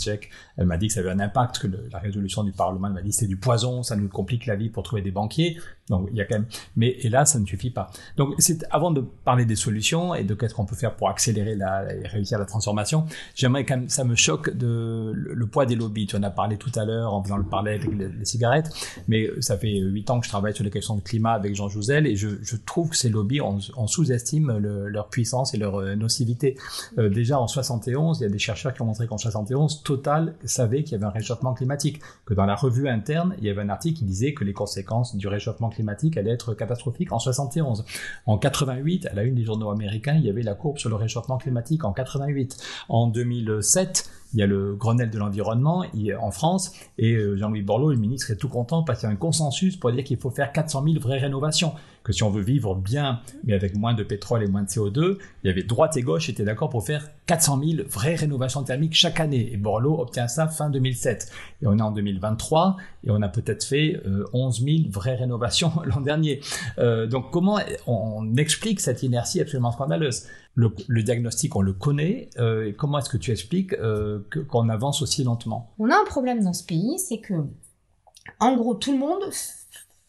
Elle 0.57 0.65
m'a 0.65 0.77
dit 0.77 0.87
que 0.87 0.93
ça 0.93 1.01
avait 1.01 1.11
un 1.11 1.19
impact, 1.19 1.59
que 1.59 1.67
la 1.91 1.99
résolution 1.99 2.43
du 2.43 2.53
Parlement 2.53 2.89
m'a 2.89 3.01
dit 3.01 3.11
c'est 3.11 3.27
du 3.27 3.37
poison, 3.37 3.83
ça 3.83 3.95
nous 3.95 4.07
complique 4.07 4.45
la 4.45 4.55
vie 4.55 4.69
pour 4.69 4.83
trouver 4.83 5.01
des 5.01 5.11
banquiers. 5.11 5.57
Donc 5.89 6.07
il 6.11 6.17
y 6.17 6.21
a 6.21 6.25
quand 6.25 6.35
même. 6.35 6.47
Mais 6.75 6.95
et 7.01 7.09
là, 7.09 7.25
ça 7.25 7.39
ne 7.39 7.45
suffit 7.45 7.71
pas. 7.71 7.91
Donc 8.15 8.35
c'est 8.39 8.65
avant 8.71 8.91
de 8.91 9.01
parler 9.01 9.45
des 9.45 9.55
solutions 9.55 10.15
et 10.15 10.23
de 10.23 10.33
qu'est-ce 10.33 10.53
qu'on 10.53 10.65
peut 10.65 10.75
faire 10.75 10.95
pour 10.95 11.09
accélérer 11.09 11.55
la 11.55 11.93
et 11.93 12.07
réussir 12.07 12.36
la 12.37 12.45
transformation, 12.45 13.05
j'aimerais 13.35 13.65
quand 13.65 13.77
même. 13.77 13.89
Ça 13.89 14.03
me 14.03 14.15
choque 14.15 14.55
de 14.55 15.11
le, 15.13 15.47
poids 15.47 15.65
des 15.65 15.75
lobbies. 15.75 16.07
Tu 16.07 16.15
en 16.15 16.23
as 16.23 16.29
parlé 16.29 16.57
tout 16.57 16.71
à 16.75 16.85
l'heure 16.85 17.13
en 17.13 17.23
faisant 17.23 17.37
le 17.37 17.43
parler 17.43 17.73
avec 17.75 17.87
les, 17.91 18.25
cigarettes, 18.25 18.69
mais 19.07 19.29
ça 19.39 19.57
fait 19.57 19.79
huit 19.79 20.09
ans 20.09 20.19
que 20.19 20.25
je 20.25 20.29
travaille 20.29 20.53
sur 20.53 20.63
les 20.63 20.69
questions 20.69 20.95
de 20.95 21.01
climat 21.01 21.31
avec 21.31 21.55
Jean 21.55 21.69
Jouzel 21.69 22.05
et 22.05 22.15
je, 22.15 22.27
trouve 22.65 22.89
que 22.89 22.97
ces 22.97 23.09
lobbies 23.09 23.39
on, 23.41 23.87
sous-estime 23.87 24.57
leur 24.57 25.07
puissance 25.09 25.53
et 25.53 25.57
leur 25.57 25.81
nocivité. 25.95 26.57
Euh, 26.97 27.09
déjà 27.09 27.39
en 27.39 27.47
71, 27.47 28.19
il 28.19 28.23
y 28.23 28.25
a 28.25 28.29
des 28.29 28.39
chercheurs 28.39 28.73
qui 28.73 28.81
ont 28.81 28.85
montré 28.85 29.07
qu'en 29.07 29.17
71, 29.17 29.83
Total 29.83 30.35
savait 30.43 30.83
qu'il 30.83 30.93
y 30.93 30.95
avait 30.95 31.05
un 31.05 31.11
réchauffement 31.11 31.53
climatique, 31.53 32.01
que 32.25 32.33
dans 32.33 32.45
la 32.45 32.55
revue 32.55 32.89
interne, 32.89 33.35
il 33.39 33.45
y 33.45 33.49
avait 33.49 33.61
un 33.61 33.69
article 33.69 33.99
qui 33.99 34.05
disait 34.05 34.33
que 34.33 34.43
les 34.43 34.53
conséquences 34.53 35.15
du 35.15 35.27
réchauffement 35.27 35.69
climatique 35.69 36.17
allaient 36.17 36.31
être 36.31 36.53
catastrophiques 36.53 37.11
en 37.11 37.19
71. 37.19 37.85
En 38.25 38.37
88, 38.37 39.07
à 39.07 39.13
la 39.13 39.23
une 39.23 39.35
des 39.35 39.43
journaux 39.43 39.69
américains, 39.69 40.15
il 40.15 40.25
y 40.25 40.29
avait 40.29 40.43
la 40.43 40.55
courbe 40.55 40.77
sur 40.77 40.89
le 40.89 40.95
réchauffement 40.95 41.37
climatique 41.37 41.83
en 41.83 41.93
88. 41.93 42.26
En 42.89 43.07
2007, 43.07 44.03
il 44.37 44.41
y 44.41 44.43
a 44.43 44.47
le 44.47 44.75
Grenelle 44.75 45.09
de 45.09 45.17
l'environnement 45.17 45.83
en 46.21 46.29
France 46.29 46.71
et 46.99 47.13
euh, 47.13 47.35
Jean-Louis 47.37 47.63
Borloo, 47.63 47.89
le 47.89 47.97
ministre, 47.97 48.29
est 48.29 48.35
tout 48.35 48.49
content 48.49 48.83
parce 48.83 48.99
qu'il 48.99 49.09
y 49.09 49.11
a 49.11 49.13
un 49.13 49.17
consensus 49.17 49.75
pour 49.77 49.91
dire 49.91 50.03
qu'il 50.03 50.17
faut 50.17 50.29
faire 50.29 50.51
400 50.51 50.83
000 50.83 50.99
vraies 50.99 51.17
rénovations 51.17 51.73
que 52.07 52.13
si 52.13 52.23
on 52.23 52.29
veut 52.29 52.41
vivre 52.41 52.73
bien, 52.73 53.19
mais 53.43 53.53
avec 53.53 53.75
moins 53.75 53.93
de 53.93 54.01
pétrole 54.01 54.41
et 54.41 54.47
moins 54.47 54.63
de 54.63 54.69
CO2, 54.69 55.17
il 55.43 55.47
y 55.47 55.49
avait 55.49 55.63
droite 55.63 55.97
et 55.97 56.01
gauche 56.01 56.29
étaient 56.29 56.45
d'accord 56.45 56.69
pour 56.69 56.85
faire 56.85 57.09
400 57.25 57.61
000 57.61 57.87
vraies 57.89 58.15
rénovations 58.15 58.63
thermiques 58.63 58.93
chaque 58.93 59.19
année. 59.19 59.51
Et 59.51 59.57
Borloo 59.57 59.99
obtient 59.99 60.29
ça 60.29 60.47
fin 60.47 60.69
2007. 60.69 61.29
Et 61.61 61.67
on 61.67 61.77
est 61.77 61.81
en 61.81 61.91
2023 61.91 62.77
et 63.03 63.11
on 63.11 63.21
a 63.21 63.27
peut-être 63.27 63.65
fait 63.65 64.01
11 64.31 64.61
euh, 64.61 64.65
000 64.65 64.89
vraies 64.89 65.15
rénovations 65.15 65.73
l'an 65.85 65.99
dernier. 65.99 66.39
Euh, 66.79 67.07
donc 67.07 67.29
comment 67.31 67.59
on 67.87 68.37
explique 68.37 68.79
cette 68.79 69.03
inertie 69.03 69.41
absolument 69.41 69.73
scandaleuse? 69.73 70.27
Le, 70.55 71.03
diagnostic, 71.03 71.55
on 71.55 71.61
le 71.61 71.73
connaît. 71.73 72.29
Euh, 72.39 72.71
comment 72.75 72.97
est-ce 72.97 73.09
que 73.09 73.17
tu 73.17 73.31
expliques 73.31 73.75
qu'on 74.29 74.69
avance 74.69 75.01
aussi 75.01 75.23
lentement 75.23 75.73
On 75.79 75.89
a 75.89 75.95
un 75.99 76.05
problème 76.05 76.43
dans 76.43 76.53
ce 76.53 76.63
pays, 76.63 76.99
c'est 76.99 77.19
que, 77.19 77.45
en 78.39 78.55
gros, 78.55 78.75
tout 78.75 78.91
le 78.91 78.97
monde 78.97 79.23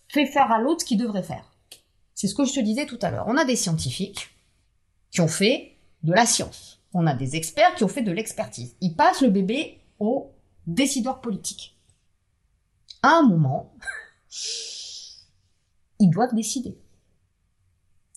fait 0.08 0.26
faire 0.26 0.50
à 0.50 0.60
l'autre 0.60 0.80
ce 0.80 0.86
qu'il 0.86 0.98
devrait 0.98 1.22
faire. 1.22 1.52
C'est 2.14 2.26
ce 2.26 2.34
que 2.34 2.44
je 2.44 2.54
te 2.54 2.60
disais 2.60 2.86
tout 2.86 2.98
à 3.02 3.10
l'heure. 3.10 3.26
On 3.28 3.36
a 3.36 3.44
des 3.44 3.56
scientifiques 3.56 4.30
qui 5.10 5.20
ont 5.20 5.28
fait 5.28 5.76
de 6.02 6.12
la 6.12 6.26
science. 6.26 6.80
On 6.92 7.06
a 7.06 7.14
des 7.14 7.36
experts 7.36 7.74
qui 7.74 7.84
ont 7.84 7.88
fait 7.88 8.02
de 8.02 8.12
l'expertise. 8.12 8.74
Ils 8.80 8.96
passent 8.96 9.20
le 9.20 9.30
bébé 9.30 9.80
aux 9.98 10.32
décideurs 10.66 11.20
politiques. 11.20 11.78
À 13.02 13.18
un 13.18 13.22
moment, 13.22 13.72
ils 16.00 16.10
doivent 16.10 16.34
décider. 16.34 16.78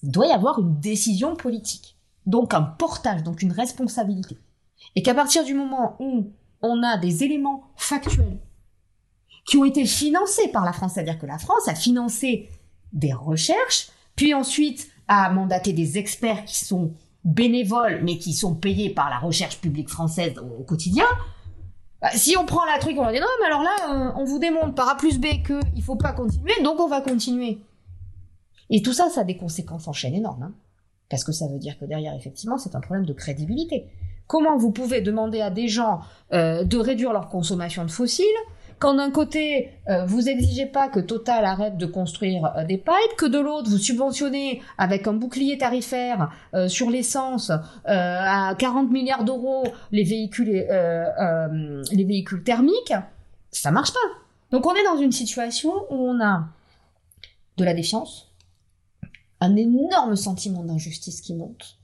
Il 0.03 0.11
doit 0.11 0.27
y 0.27 0.31
avoir 0.31 0.59
une 0.59 0.79
décision 0.79 1.35
politique. 1.35 1.97
Donc 2.25 2.53
un 2.53 2.61
portage, 2.61 3.23
donc 3.23 3.41
une 3.41 3.51
responsabilité. 3.51 4.37
Et 4.95 5.01
qu'à 5.01 5.13
partir 5.13 5.43
du 5.43 5.53
moment 5.53 5.95
où 5.99 6.31
on 6.61 6.83
a 6.83 6.97
des 6.97 7.23
éléments 7.23 7.63
factuels 7.75 8.39
qui 9.45 9.57
ont 9.57 9.65
été 9.65 9.85
financés 9.85 10.49
par 10.49 10.65
la 10.65 10.73
France, 10.73 10.93
c'est-à-dire 10.93 11.17
que 11.17 11.25
la 11.25 11.37
France 11.37 11.67
a 11.67 11.75
financé 11.75 12.49
des 12.93 13.13
recherches, 13.13 13.89
puis 14.15 14.33
ensuite 14.33 14.89
à 15.07 15.31
mandater 15.31 15.73
des 15.73 15.97
experts 15.97 16.45
qui 16.45 16.63
sont 16.63 16.93
bénévoles, 17.23 18.01
mais 18.03 18.17
qui 18.17 18.33
sont 18.33 18.55
payés 18.55 18.89
par 18.89 19.09
la 19.09 19.19
recherche 19.19 19.59
publique 19.59 19.89
française 19.89 20.37
au 20.37 20.63
quotidien. 20.63 21.05
Bah, 22.01 22.09
si 22.13 22.35
on 22.37 22.45
prend 22.45 22.65
la 22.65 22.79
truc, 22.79 22.97
on 22.97 23.03
va 23.03 23.11
dire 23.11 23.21
non, 23.21 23.27
mais 23.39 23.47
alors 23.47 23.61
là, 23.61 23.75
euh, 23.89 24.11
on 24.15 24.23
vous 24.23 24.39
démontre 24.39 24.73
par 24.73 24.89
A 24.89 24.97
plus 24.97 25.19
B 25.19 25.25
qu'il 25.45 25.83
faut 25.83 25.95
pas 25.95 26.13
continuer, 26.13 26.53
donc 26.63 26.79
on 26.79 26.87
va 26.87 27.01
continuer. 27.01 27.59
Et 28.69 28.81
tout 28.81 28.93
ça, 28.93 29.09
ça 29.09 29.21
a 29.21 29.23
des 29.23 29.37
conséquences 29.37 29.87
en 29.87 29.93
chaîne 29.93 30.15
énormes. 30.15 30.43
Hein. 30.43 30.53
parce 31.09 31.23
que 31.23 31.31
ça 31.31 31.47
veut 31.47 31.59
dire 31.59 31.77
que 31.77 31.85
derrière, 31.85 32.15
effectivement, 32.15 32.57
c'est 32.57 32.73
un 32.73 32.79
problème 32.79 33.05
de 33.05 33.13
crédibilité. 33.13 33.85
Comment 34.27 34.57
vous 34.57 34.71
pouvez 34.71 35.01
demander 35.01 35.41
à 35.41 35.49
des 35.49 35.67
gens 35.67 36.01
euh, 36.33 36.63
de 36.63 36.77
réduire 36.77 37.13
leur 37.13 37.29
consommation 37.29 37.83
de 37.85 37.91
fossiles 37.91 38.25
quand 38.79 38.95
d'un 38.95 39.11
côté, 39.11 39.69
euh, 39.89 40.05
vous 40.05 40.27
exigez 40.27 40.65
pas 40.65 40.89
que 40.89 40.99
Total 40.99 41.45
arrête 41.45 41.77
de 41.77 41.85
construire 41.85 42.51
euh, 42.57 42.63
des 42.63 42.77
pipes, 42.77 43.15
que 43.15 43.27
de 43.27 43.37
l'autre, 43.37 43.69
vous 43.69 43.77
subventionnez 43.77 44.63
avec 44.79 45.05
un 45.05 45.13
bouclier 45.13 45.59
tarifaire 45.59 46.31
sur 46.67 46.89
l'essence 46.89 47.51
à 47.85 48.55
40 48.57 48.89
milliards 48.89 49.23
d'euros 49.23 49.65
les 49.91 50.03
véhicules, 50.03 50.65
les 51.91 52.03
véhicules 52.05 52.43
thermiques, 52.43 52.93
ça 53.51 53.69
marche 53.69 53.93
pas. 53.93 53.99
Donc 54.49 54.65
on 54.65 54.73
est 54.73 54.83
dans 54.83 54.97
une 54.97 55.11
situation 55.11 55.71
où 55.91 55.95
on 55.95 56.19
a 56.19 56.47
de 57.57 57.63
la 57.63 57.75
défiance, 57.75 58.31
un 59.39 59.55
énorme 59.55 60.15
sentiment 60.15 60.63
d'injustice 60.63 61.21
qui 61.21 61.35
monte, 61.35 61.77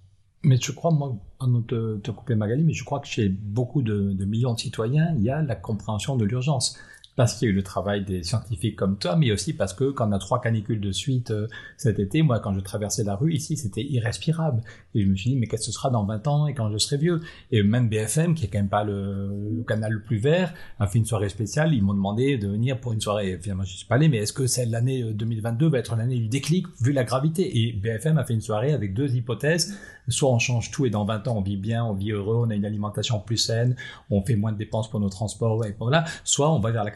mais 0.43 0.57
je 0.61 0.71
crois, 0.71 0.91
moi, 0.91 1.15
pardon 1.39 1.63
de 1.67 1.99
te, 2.03 2.11
couper 2.11 2.35
Magali, 2.35 2.63
mais 2.63 2.73
je 2.73 2.83
crois 2.83 2.99
que 2.99 3.07
chez 3.07 3.29
beaucoup 3.29 3.81
de, 3.81 4.13
de 4.13 4.25
millions 4.25 4.53
de 4.53 4.59
citoyens, 4.59 5.13
il 5.17 5.23
y 5.23 5.29
a 5.29 5.41
la 5.41 5.55
compréhension 5.55 6.15
de 6.15 6.25
l'urgence 6.25 6.77
parce 7.17 7.33
qu'il 7.33 7.47
y 7.47 7.49
a 7.49 7.51
eu 7.51 7.55
le 7.55 7.63
travail 7.63 8.05
des 8.05 8.21
scientifiques 8.21 8.75
comme 8.75 8.97
toi, 8.97 9.15
mais 9.15 9.31
aussi 9.31 9.51
parce 9.51 9.73
que 9.73 9.89
quand 9.89 10.07
on 10.07 10.11
a 10.11 10.19
trois 10.19 10.39
canicules 10.39 10.79
de 10.79 10.91
suite 10.91 11.31
euh, 11.31 11.47
cet 11.75 11.97
été, 11.97 12.21
moi 12.21 12.39
quand 12.39 12.53
je 12.53 12.59
traversais 12.59 13.03
la 13.03 13.15
rue 13.15 13.33
ici, 13.33 13.57
c'était 13.57 13.83
irrespirable. 13.83 14.61
Et 14.93 15.01
je 15.01 15.07
me 15.07 15.15
suis 15.15 15.31
dit, 15.31 15.35
mais 15.35 15.47
qu'est-ce 15.47 15.63
que 15.63 15.65
ce 15.65 15.71
sera 15.71 15.89
dans 15.89 16.05
20 16.05 16.27
ans 16.27 16.47
et 16.47 16.53
quand 16.53 16.71
je 16.71 16.77
serai 16.77 16.97
vieux? 16.97 17.21
Et 17.51 17.63
même 17.63 17.89
BFM, 17.89 18.35
qui 18.35 18.45
est 18.45 18.47
quand 18.49 18.59
même 18.59 18.69
pas 18.69 18.83
le, 18.83 19.63
canal 19.67 19.93
le 19.93 20.01
plus 20.03 20.17
vert, 20.17 20.53
a 20.79 20.85
fait 20.85 20.99
une 20.99 21.05
soirée 21.05 21.29
spéciale. 21.29 21.73
Ils 21.73 21.81
m'ont 21.81 21.95
demandé 21.95 22.37
de 22.37 22.47
venir 22.47 22.79
pour 22.79 22.93
une 22.93 23.01
soirée. 23.01 23.39
Finalement, 23.41 23.63
je 23.63 23.75
suis 23.75 23.87
pas 23.87 23.95
allé, 23.95 24.09
mais 24.09 24.17
est-ce 24.17 24.33
que 24.33 24.45
c'est 24.45 24.67
l'année 24.67 25.11
2022 25.11 25.65
euh, 25.65 25.69
va 25.69 25.79
être 25.79 25.95
l'année 25.95 26.19
du 26.19 26.27
déclic 26.27 26.67
vu 26.81 26.91
la 26.91 27.03
gravité? 27.03 27.63
Et 27.63 27.73
BFM 27.73 28.19
a 28.19 28.25
fait 28.25 28.35
une 28.35 28.41
soirée 28.41 28.73
avec 28.73 28.93
deux 28.93 29.15
hypothèses. 29.15 29.75
Soit 30.09 30.31
on 30.31 30.39
change 30.39 30.71
tout 30.71 30.85
et 30.85 30.89
dans 30.89 31.03
20 31.03 31.27
ans 31.27 31.37
on 31.37 31.41
vit 31.41 31.57
bien, 31.57 31.83
on 31.83 31.93
vit 31.93 32.11
heureux, 32.11 32.37
on 32.37 32.49
a 32.49 32.55
une 32.55 32.65
alimentation 32.65 33.19
plus 33.19 33.37
saine, 33.37 33.75
on 34.09 34.21
fait 34.21 34.35
moins 34.35 34.53
de 34.53 34.57
dépenses 34.57 34.89
pour 34.89 34.99
nos 34.99 35.09
transports, 35.09 35.65
et 35.65 35.75
voilà. 35.77 36.05
Soit 36.23 36.51
on 36.53 36.59
va 36.59 36.71
vers 36.71 36.85
la 36.85 36.91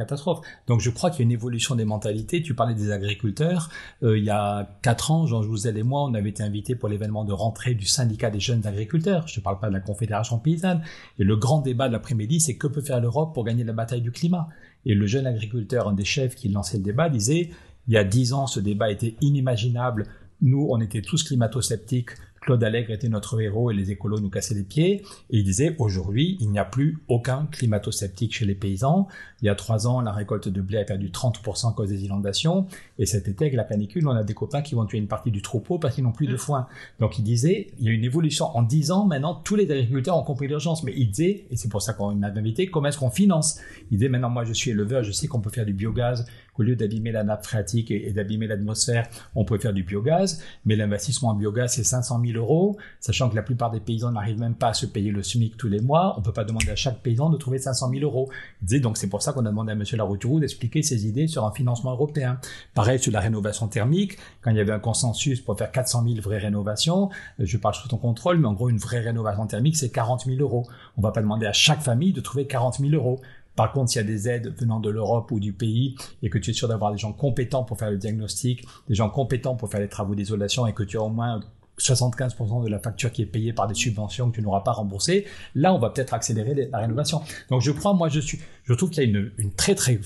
Donc 0.67 0.81
je 0.81 0.89
crois 0.89 1.09
qu'il 1.09 1.19
y 1.19 1.21
a 1.23 1.25
une 1.25 1.31
évolution 1.31 1.75
des 1.75 1.85
mentalités. 1.85 2.41
Tu 2.41 2.53
parlais 2.53 2.75
des 2.75 2.91
agriculteurs. 2.91 3.69
Euh, 4.03 4.17
il 4.17 4.23
y 4.23 4.29
a 4.29 4.77
quatre 4.81 5.11
ans, 5.11 5.25
Jean 5.25 5.43
Jouzel 5.43 5.77
et 5.77 5.83
moi, 5.83 6.03
on 6.03 6.13
avait 6.13 6.29
été 6.29 6.43
invités 6.43 6.75
pour 6.75 6.89
l'événement 6.89 7.23
de 7.25 7.33
rentrée 7.33 7.73
du 7.73 7.85
syndicat 7.85 8.29
des 8.29 8.39
jeunes 8.39 8.65
agriculteurs. 8.65 9.27
Je 9.27 9.39
ne 9.39 9.43
parle 9.43 9.59
pas 9.59 9.69
de 9.69 9.73
la 9.73 9.79
Confédération 9.79 10.39
paysanne. 10.39 10.81
Et 11.19 11.23
le 11.23 11.35
grand 11.35 11.61
débat 11.61 11.87
de 11.87 11.93
l'après-midi, 11.93 12.39
c'est 12.39 12.57
que 12.57 12.67
peut 12.67 12.81
faire 12.81 12.99
l'Europe 12.99 13.33
pour 13.33 13.43
gagner 13.43 13.63
la 13.63 13.73
bataille 13.73 14.01
du 14.01 14.11
climat? 14.11 14.49
Et 14.85 14.95
le 14.95 15.05
jeune 15.05 15.27
agriculteur, 15.27 15.87
un 15.87 15.93
des 15.93 16.05
chefs 16.05 16.35
qui 16.35 16.49
lançait 16.49 16.77
le 16.77 16.83
débat, 16.83 17.09
disait, 17.09 17.51
il 17.87 17.93
y 17.93 17.97
a 17.97 18.03
dix 18.03 18.33
ans, 18.33 18.47
ce 18.47 18.59
débat 18.59 18.91
était 18.91 19.15
inimaginable. 19.21 20.07
Nous, 20.41 20.67
on 20.69 20.79
était 20.81 21.01
tous 21.01 21.23
climato-sceptiques 21.23 22.11
Claude 22.41 22.63
Allègre 22.63 22.89
était 22.89 23.07
notre 23.07 23.39
héros 23.39 23.69
et 23.69 23.75
les 23.75 23.91
écolos 23.91 24.19
nous 24.19 24.31
cassaient 24.31 24.55
les 24.55 24.63
pieds. 24.63 25.03
Et 25.29 25.37
il 25.37 25.43
disait, 25.43 25.75
aujourd'hui, 25.77 26.37
il 26.39 26.49
n'y 26.49 26.57
a 26.57 26.65
plus 26.65 26.97
aucun 27.07 27.47
climato-sceptique 27.51 28.33
chez 28.33 28.45
les 28.45 28.55
paysans. 28.55 29.07
Il 29.43 29.45
y 29.45 29.49
a 29.49 29.53
trois 29.53 29.85
ans, 29.85 30.01
la 30.01 30.11
récolte 30.11 30.49
de 30.49 30.59
blé 30.59 30.79
a 30.79 30.83
perdu 30.83 31.09
30% 31.09 31.69
à 31.69 31.73
cause 31.73 31.89
des 31.89 32.03
inondations. 32.03 32.65
Et 32.97 33.05
cet 33.05 33.27
été, 33.27 33.45
avec 33.45 33.55
la 33.55 33.63
canicule, 33.63 34.07
on 34.07 34.11
a 34.11 34.23
des 34.23 34.33
copains 34.33 34.63
qui 34.63 34.73
vont 34.73 34.85
tuer 34.85 34.97
une 34.97 35.07
partie 35.07 35.29
du 35.29 35.43
troupeau 35.43 35.77
parce 35.77 35.93
qu'ils 35.93 36.03
n'ont 36.03 36.11
plus 36.11 36.25
de 36.25 36.35
foin. 36.35 36.65
Donc 36.99 37.19
il 37.19 37.23
disait, 37.23 37.67
il 37.77 37.85
y 37.85 37.89
a 37.89 37.91
une 37.91 38.03
évolution. 38.03 38.45
En 38.57 38.63
dix 38.63 38.89
ans, 38.89 39.05
maintenant, 39.05 39.35
tous 39.35 39.55
les 39.55 39.69
agriculteurs 39.69 40.17
ont 40.17 40.23
compris 40.23 40.47
l'urgence. 40.47 40.83
Mais 40.83 40.93
il 40.97 41.11
disait, 41.11 41.45
et 41.51 41.55
c'est 41.55 41.69
pour 41.69 41.83
ça 41.83 41.93
qu'on 41.93 42.15
m'a 42.15 42.29
invité, 42.29 42.65
comment 42.65 42.87
est-ce 42.87 42.97
qu'on 42.97 43.11
finance? 43.11 43.59
Il 43.91 43.99
disait, 43.99 44.09
maintenant, 44.09 44.31
moi, 44.31 44.45
je 44.45 44.53
suis 44.53 44.71
éleveur, 44.71 45.03
je 45.03 45.11
sais 45.11 45.27
qu'on 45.27 45.41
peut 45.41 45.51
faire 45.51 45.67
du 45.67 45.73
biogaz, 45.73 46.25
qu'au 46.61 46.67
lieu 46.67 46.75
d'abîmer 46.75 47.11
la 47.11 47.23
nappe 47.23 47.43
phréatique 47.43 47.89
et, 47.89 48.11
d'abîmer 48.11 48.45
l'atmosphère, 48.45 49.07
on 49.35 49.45
peut 49.45 49.57
faire 49.57 49.73
du 49.73 49.83
biogaz. 49.83 50.41
Mais 50.65 50.75
l'investissement 50.75 51.29
en 51.29 51.33
biogaz, 51.33 51.73
c'est 51.73 51.83
500 51.83 52.21
000 52.23 52.37
euros, 52.37 52.77
sachant 52.99 53.29
que 53.29 53.35
la 53.35 53.41
plupart 53.41 53.71
des 53.71 53.79
paysans 53.79 54.11
n'arrivent 54.11 54.39
même 54.39 54.53
pas 54.53 54.69
à 54.69 54.73
se 54.73 54.85
payer 54.85 55.11
le 55.11 55.23
SMIC 55.23 55.57
tous 55.57 55.67
les 55.67 55.79
mois. 55.79 56.15
On 56.17 56.21
peut 56.21 56.31
pas 56.31 56.43
demander 56.43 56.69
à 56.69 56.75
chaque 56.75 56.99
paysan 56.99 57.29
de 57.29 57.37
trouver 57.37 57.57
500 57.57 57.89
000 57.89 58.03
euros. 58.03 58.29
Donc 58.61 58.97
c'est 58.97 59.09
pour 59.09 59.21
ça 59.21 59.33
qu'on 59.33 59.45
a 59.45 59.49
demandé 59.49 59.71
à 59.71 59.75
Monsieur 59.75 59.97
Larouturou 59.97 60.39
d'expliquer 60.39 60.83
ses 60.83 61.07
idées 61.07 61.27
sur 61.27 61.45
un 61.45 61.51
financement 61.51 61.91
européen. 61.91 62.39
Pareil 62.75 62.99
sur 62.99 63.11
la 63.11 63.19
rénovation 63.19 63.67
thermique, 63.67 64.17
quand 64.41 64.51
il 64.51 64.57
y 64.57 64.59
avait 64.59 64.71
un 64.71 64.79
consensus 64.79 65.41
pour 65.41 65.57
faire 65.57 65.71
400 65.71 66.03
000 66.07 66.21
vraies 66.21 66.37
rénovations, 66.37 67.09
euh, 67.39 67.45
je 67.45 67.57
parle 67.57 67.75
sous 67.75 67.87
ton 67.87 67.97
contrôle, 67.97 68.37
mais 68.37 68.47
en 68.47 68.53
gros 68.53 68.69
une 68.69 68.77
vraie 68.77 68.99
rénovation 68.99 69.47
thermique 69.47 69.77
c'est 69.77 69.89
40 69.89 70.25
000 70.25 70.37
euros. 70.41 70.67
On 70.97 71.01
va 71.01 71.11
pas 71.11 71.21
demander 71.21 71.47
à 71.47 71.53
chaque 71.53 71.81
famille 71.81 72.13
de 72.13 72.21
trouver 72.21 72.45
40 72.47 72.79
000 72.79 72.91
euros. 72.93 73.19
Par 73.55 73.71
contre, 73.71 73.91
s'il 73.91 74.01
y 74.01 74.03
a 74.03 74.07
des 74.07 74.29
aides 74.29 74.53
venant 74.57 74.79
de 74.79 74.89
l'Europe 74.89 75.31
ou 75.31 75.39
du 75.39 75.53
pays 75.53 75.95
et 76.23 76.29
que 76.29 76.37
tu 76.37 76.51
es 76.51 76.53
sûr 76.53 76.67
d'avoir 76.67 76.91
des 76.91 76.97
gens 76.97 77.13
compétents 77.13 77.63
pour 77.63 77.77
faire 77.77 77.91
le 77.91 77.97
diagnostic, 77.97 78.65
des 78.87 78.95
gens 78.95 79.09
compétents 79.09 79.55
pour 79.55 79.69
faire 79.69 79.81
les 79.81 79.89
travaux 79.89 80.15
d'isolation 80.15 80.67
et 80.67 80.73
que 80.73 80.83
tu 80.83 80.97
as 80.97 81.01
au 81.01 81.09
moins 81.09 81.41
75% 81.81 82.63
de 82.63 82.69
la 82.69 82.79
facture 82.79 83.11
qui 83.11 83.21
est 83.23 83.27
payée 83.27 83.53
par 83.53 83.67
des 83.67 83.73
subventions 83.73 84.29
que 84.29 84.35
tu 84.35 84.41
n'auras 84.41 84.61
pas 84.61 84.71
remboursées, 84.71 85.25
là, 85.55 85.73
on 85.73 85.79
va 85.79 85.89
peut-être 85.89 86.13
accélérer 86.13 86.69
la 86.71 86.77
rénovation. 86.77 87.21
Donc, 87.49 87.61
je 87.61 87.71
crois, 87.71 87.93
moi, 87.93 88.09
je 88.09 88.19
suis, 88.19 88.39
je 88.63 88.73
trouve 88.73 88.89
qu'il 88.89 89.03
y 89.03 89.05
a 89.07 89.09
une, 89.09 89.31
une, 89.37 89.51
très, 89.51 89.75
très 89.75 89.99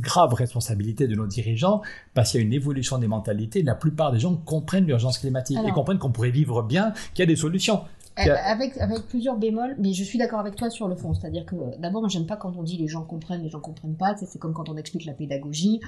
grave 0.00 0.34
responsabilité 0.34 1.06
de 1.06 1.14
nos 1.14 1.26
dirigeants 1.26 1.82
parce 2.12 2.30
qu'il 2.30 2.40
y 2.40 2.42
a 2.42 2.46
une 2.46 2.52
évolution 2.52 2.98
des 2.98 3.08
mentalités. 3.08 3.62
La 3.62 3.74
plupart 3.74 4.12
des 4.12 4.20
gens 4.20 4.36
comprennent 4.36 4.86
l'urgence 4.86 5.18
climatique 5.18 5.58
et 5.66 5.70
comprennent 5.72 5.98
qu'on 5.98 6.12
pourrait 6.12 6.30
vivre 6.30 6.62
bien, 6.62 6.92
qu'il 7.14 7.20
y 7.20 7.22
a 7.22 7.26
des 7.26 7.36
solutions. 7.36 7.82
Avec, 8.16 8.78
plusieurs 9.08 9.36
bémols, 9.36 9.76
mais 9.78 9.92
je 9.92 10.04
suis 10.04 10.18
d'accord 10.18 10.40
avec 10.40 10.56
toi 10.56 10.70
sur 10.70 10.88
le 10.88 10.96
fond. 10.96 11.14
C'est-à-dire 11.14 11.44
que 11.46 11.56
d'abord, 11.78 12.08
j'aime 12.08 12.26
pas 12.26 12.36
quand 12.36 12.56
on 12.56 12.62
dit 12.62 12.76
les 12.76 12.88
gens 12.88 13.02
comprennent, 13.02 13.42
les 13.42 13.50
gens 13.50 13.60
comprennent 13.60 13.96
pas. 13.96 14.16
C'est 14.16 14.38
comme 14.38 14.54
quand 14.54 14.68
on 14.68 14.76
explique 14.76 15.04
la 15.04 15.14
pédagogie. 15.14 15.80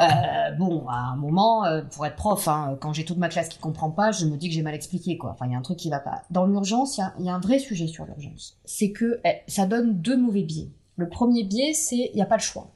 Euh, 0.00 0.50
bon, 0.58 0.86
à 0.88 1.12
un 1.12 1.16
moment, 1.16 1.64
euh, 1.64 1.82
pour 1.82 2.06
être 2.06 2.16
prof, 2.16 2.46
hein, 2.46 2.78
quand 2.80 2.92
j'ai 2.92 3.04
toute 3.04 3.18
ma 3.18 3.28
classe 3.28 3.48
qui 3.48 3.58
comprend 3.58 3.90
pas, 3.90 4.12
je 4.12 4.26
me 4.26 4.36
dis 4.36 4.48
que 4.48 4.54
j'ai 4.54 4.62
mal 4.62 4.74
expliqué, 4.74 5.18
quoi. 5.18 5.30
Enfin, 5.32 5.46
il 5.46 5.52
y 5.52 5.54
a 5.54 5.58
un 5.58 5.62
truc 5.62 5.78
qui 5.78 5.90
va 5.90 5.98
pas. 5.98 6.22
Dans 6.30 6.46
l'urgence, 6.46 6.98
il 6.98 7.24
y, 7.24 7.26
y 7.26 7.28
a, 7.28 7.34
un 7.34 7.40
vrai 7.40 7.58
sujet 7.58 7.88
sur 7.88 8.06
l'urgence. 8.06 8.58
C'est 8.64 8.92
que 8.92 9.20
eh, 9.24 9.40
ça 9.48 9.66
donne 9.66 10.00
deux 10.00 10.16
mauvais 10.16 10.44
biais. 10.44 10.70
Le 10.96 11.08
premier 11.08 11.42
biais, 11.44 11.72
c'est 11.72 12.10
il 12.12 12.14
n'y 12.14 12.22
a 12.22 12.26
pas 12.26 12.36
le 12.36 12.42
choix. 12.42 12.70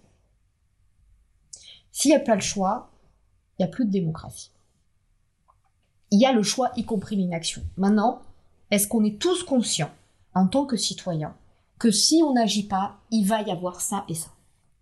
S'il 1.92 2.10
n'y 2.10 2.16
a 2.16 2.20
pas 2.20 2.34
le 2.34 2.40
choix, 2.40 2.90
il 3.58 3.62
n'y 3.62 3.68
a 3.68 3.72
plus 3.72 3.86
de 3.86 3.90
démocratie. 3.90 4.50
Il 6.16 6.20
y 6.20 6.24
a 6.24 6.32
le 6.32 6.42
choix, 6.42 6.70
y 6.78 6.84
compris 6.86 7.14
l'inaction. 7.14 7.60
Maintenant, 7.76 8.22
est-ce 8.70 8.88
qu'on 8.88 9.04
est 9.04 9.18
tous 9.20 9.42
conscients, 9.42 9.90
en 10.32 10.46
tant 10.46 10.64
que 10.64 10.78
citoyens, 10.78 11.34
que 11.78 11.90
si 11.90 12.22
on 12.24 12.32
n'agit 12.32 12.62
pas, 12.62 12.96
il 13.10 13.26
va 13.26 13.42
y 13.42 13.50
avoir 13.50 13.82
ça 13.82 14.06
et 14.08 14.14
ça? 14.14 14.28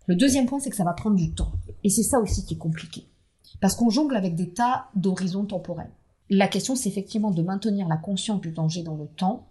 Le 0.07 0.15
deuxième 0.15 0.45
point, 0.45 0.61
c'est 0.61 0.69
que 0.69 0.77
ça 0.77 0.85
va 0.85 0.93
prendre 0.93 1.17
du 1.17 1.33
temps. 1.33 1.51
Et 1.83 1.89
c'est 1.89 2.03
ça 2.03 2.21
aussi 2.21 2.45
qui 2.45 2.53
est 2.53 2.57
compliqué. 2.57 3.05
Parce 3.59 3.75
qu'on 3.75 3.89
jongle 3.89 4.15
avec 4.15 4.35
des 4.35 4.51
tas 4.51 4.85
d'horizons 4.95 5.43
temporels. 5.43 5.91
La 6.29 6.47
question, 6.47 6.73
c'est 6.73 6.87
effectivement 6.87 7.31
de 7.31 7.41
maintenir 7.41 7.89
la 7.89 7.97
conscience 7.97 8.39
du 8.39 8.51
danger 8.51 8.83
dans 8.83 8.95
le 8.95 9.07
temps 9.07 9.45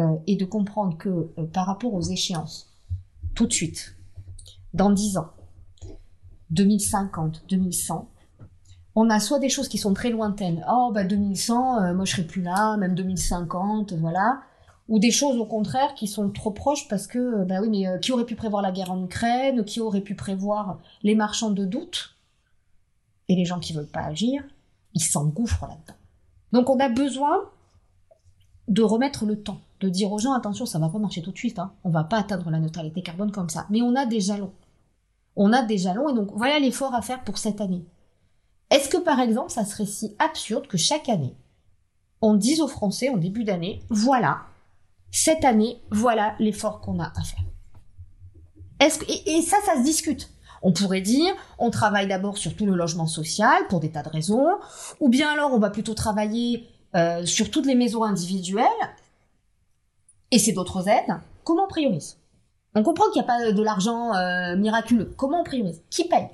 euh, 0.00 0.14
et 0.26 0.36
de 0.36 0.44
comprendre 0.44 0.98
que 0.98 1.08
euh, 1.08 1.46
par 1.50 1.64
rapport 1.64 1.94
aux 1.94 2.02
échéances, 2.02 2.70
tout 3.34 3.46
de 3.46 3.52
suite, 3.54 3.96
dans 4.74 4.90
10 4.90 5.16
ans, 5.16 5.30
2050, 6.50 7.44
2100, 7.48 8.10
on 9.00 9.10
a 9.10 9.20
soit 9.20 9.38
des 9.38 9.48
choses 9.48 9.68
qui 9.68 9.78
sont 9.78 9.94
très 9.94 10.10
lointaines, 10.10 10.66
oh 10.68 10.90
bah 10.92 11.04
2100, 11.04 11.82
euh, 11.82 11.94
moi 11.94 12.04
je 12.04 12.10
serai 12.10 12.24
plus 12.24 12.42
là, 12.42 12.76
même 12.78 12.96
2050, 12.96 13.92
voilà, 13.92 14.40
ou 14.88 14.98
des 14.98 15.12
choses 15.12 15.36
au 15.36 15.44
contraire 15.46 15.94
qui 15.94 16.08
sont 16.08 16.30
trop 16.30 16.50
proches 16.50 16.88
parce 16.88 17.06
que, 17.06 17.18
euh, 17.18 17.44
bah 17.44 17.60
oui, 17.62 17.68
mais 17.70 17.86
euh, 17.86 17.98
qui 17.98 18.10
aurait 18.10 18.24
pu 18.24 18.34
prévoir 18.34 18.60
la 18.60 18.72
guerre 18.72 18.90
en 18.90 19.04
Ukraine, 19.04 19.64
qui 19.64 19.80
aurait 19.80 20.00
pu 20.00 20.16
prévoir 20.16 20.80
les 21.04 21.14
marchands 21.14 21.52
de 21.52 21.64
doute, 21.64 22.16
et 23.28 23.36
les 23.36 23.44
gens 23.44 23.60
qui 23.60 23.72
veulent 23.72 23.86
pas 23.86 24.00
agir, 24.00 24.42
ils 24.94 25.00
s'engouffrent 25.00 25.68
là-dedans. 25.68 25.98
Donc 26.50 26.68
on 26.68 26.80
a 26.80 26.88
besoin 26.88 27.38
de 28.66 28.82
remettre 28.82 29.26
le 29.26 29.40
temps, 29.40 29.60
de 29.78 29.88
dire 29.88 30.10
aux 30.10 30.18
gens 30.18 30.32
attention, 30.32 30.66
ça 30.66 30.80
va 30.80 30.88
pas 30.88 30.98
marcher 30.98 31.22
tout 31.22 31.30
de 31.30 31.38
suite, 31.38 31.60
hein. 31.60 31.70
on 31.84 31.90
va 31.90 32.02
pas 32.02 32.18
atteindre 32.18 32.50
la 32.50 32.58
neutralité 32.58 33.02
carbone 33.02 33.30
comme 33.30 33.48
ça, 33.48 33.64
mais 33.70 33.80
on 33.80 33.94
a 33.94 34.06
des 34.06 34.18
jalons. 34.18 34.54
On 35.36 35.52
a 35.52 35.62
des 35.62 35.78
jalons 35.78 36.08
et 36.08 36.14
donc 36.14 36.30
voilà 36.34 36.58
l'effort 36.58 36.96
à 36.96 37.00
faire 37.00 37.22
pour 37.22 37.38
cette 37.38 37.60
année. 37.60 37.84
Est-ce 38.70 38.88
que 38.88 38.98
par 38.98 39.20
exemple, 39.20 39.50
ça 39.50 39.64
serait 39.64 39.86
si 39.86 40.14
absurde 40.18 40.66
que 40.66 40.76
chaque 40.76 41.08
année, 41.08 41.34
on 42.20 42.34
dise 42.34 42.60
aux 42.60 42.68
Français 42.68 43.08
en 43.08 43.16
début 43.16 43.44
d'année, 43.44 43.82
voilà, 43.88 44.42
cette 45.10 45.44
année, 45.44 45.80
voilà 45.90 46.34
l'effort 46.38 46.80
qu'on 46.80 47.00
a 47.00 47.06
à 47.06 47.22
faire. 47.22 47.44
Est-ce 48.80 48.98
que, 48.98 49.06
et, 49.08 49.42
ça, 49.42 49.56
ça 49.64 49.76
se 49.76 49.82
discute. 49.82 50.30
On 50.62 50.72
pourrait 50.72 51.00
dire, 51.00 51.34
on 51.58 51.70
travaille 51.70 52.08
d'abord 52.08 52.36
sur 52.36 52.56
tout 52.56 52.66
le 52.66 52.74
logement 52.74 53.06
social 53.06 53.66
pour 53.68 53.80
des 53.80 53.90
tas 53.90 54.02
de 54.02 54.08
raisons, 54.08 54.58
ou 55.00 55.08
bien 55.08 55.30
alors 55.30 55.52
on 55.52 55.58
va 55.58 55.70
plutôt 55.70 55.94
travailler 55.94 56.68
euh, 56.96 57.24
sur 57.24 57.50
toutes 57.50 57.66
les 57.66 57.76
maisons 57.76 58.02
individuelles, 58.02 58.66
et 60.30 60.38
c'est 60.38 60.52
d'autres 60.52 60.88
aides. 60.88 61.16
Comment 61.44 61.64
on 61.64 61.68
priorise? 61.68 62.18
On 62.74 62.82
comprend 62.82 63.04
qu'il 63.12 63.22
n'y 63.22 63.28
a 63.28 63.32
pas 63.32 63.52
de 63.52 63.62
l'argent 63.62 64.14
euh, 64.14 64.56
miraculeux. 64.56 65.12
Comment 65.16 65.40
on 65.40 65.44
priorise? 65.44 65.82
Qui 65.90 66.06
paye? 66.06 66.28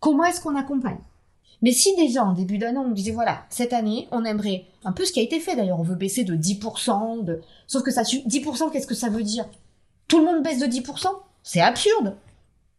Comment 0.00 0.24
est-ce 0.24 0.40
qu'on 0.40 0.56
accompagne? 0.56 0.98
Mais 1.62 1.72
si 1.72 1.94
déjà 1.96 2.24
en 2.24 2.32
début 2.32 2.58
d'année 2.58 2.78
on 2.78 2.90
disait 2.90 3.12
voilà, 3.12 3.44
cette 3.50 3.72
année 3.72 4.08
on 4.12 4.24
aimerait 4.24 4.64
un 4.84 4.92
peu 4.92 5.04
ce 5.04 5.12
qui 5.12 5.20
a 5.20 5.22
été 5.22 5.40
fait 5.40 5.56
d'ailleurs, 5.56 5.80
on 5.80 5.84
veut 5.84 5.94
baisser 5.94 6.24
de 6.24 6.34
10%, 6.34 7.24
de... 7.24 7.40
sauf 7.66 7.82
que 7.82 7.90
ça 7.90 8.02
10% 8.02 8.70
qu'est-ce 8.70 8.86
que 8.86 8.94
ça 8.94 9.08
veut 9.08 9.22
dire? 9.22 9.46
Tout 10.08 10.18
le 10.18 10.24
monde 10.24 10.42
baisse 10.42 10.58
de 10.58 10.66
10% 10.66 11.06
C'est 11.42 11.60
absurde. 11.60 12.16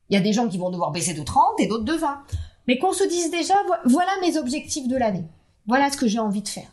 Il 0.09 0.15
y 0.15 0.17
a 0.17 0.21
des 0.21 0.33
gens 0.33 0.49
qui 0.49 0.57
vont 0.57 0.69
devoir 0.69 0.91
baisser 0.91 1.13
de 1.13 1.23
30 1.23 1.59
et 1.59 1.67
d'autres 1.67 1.85
de 1.85 1.93
20. 1.93 2.23
Mais 2.67 2.77
qu'on 2.77 2.93
se 2.93 3.03
dise 3.03 3.31
déjà 3.31 3.55
voilà 3.85 4.11
mes 4.21 4.37
objectifs 4.37 4.87
de 4.87 4.97
l'année. 4.97 5.25
Voilà 5.67 5.89
ce 5.89 5.97
que 5.97 6.07
j'ai 6.07 6.19
envie 6.19 6.41
de 6.41 6.47
faire. 6.47 6.69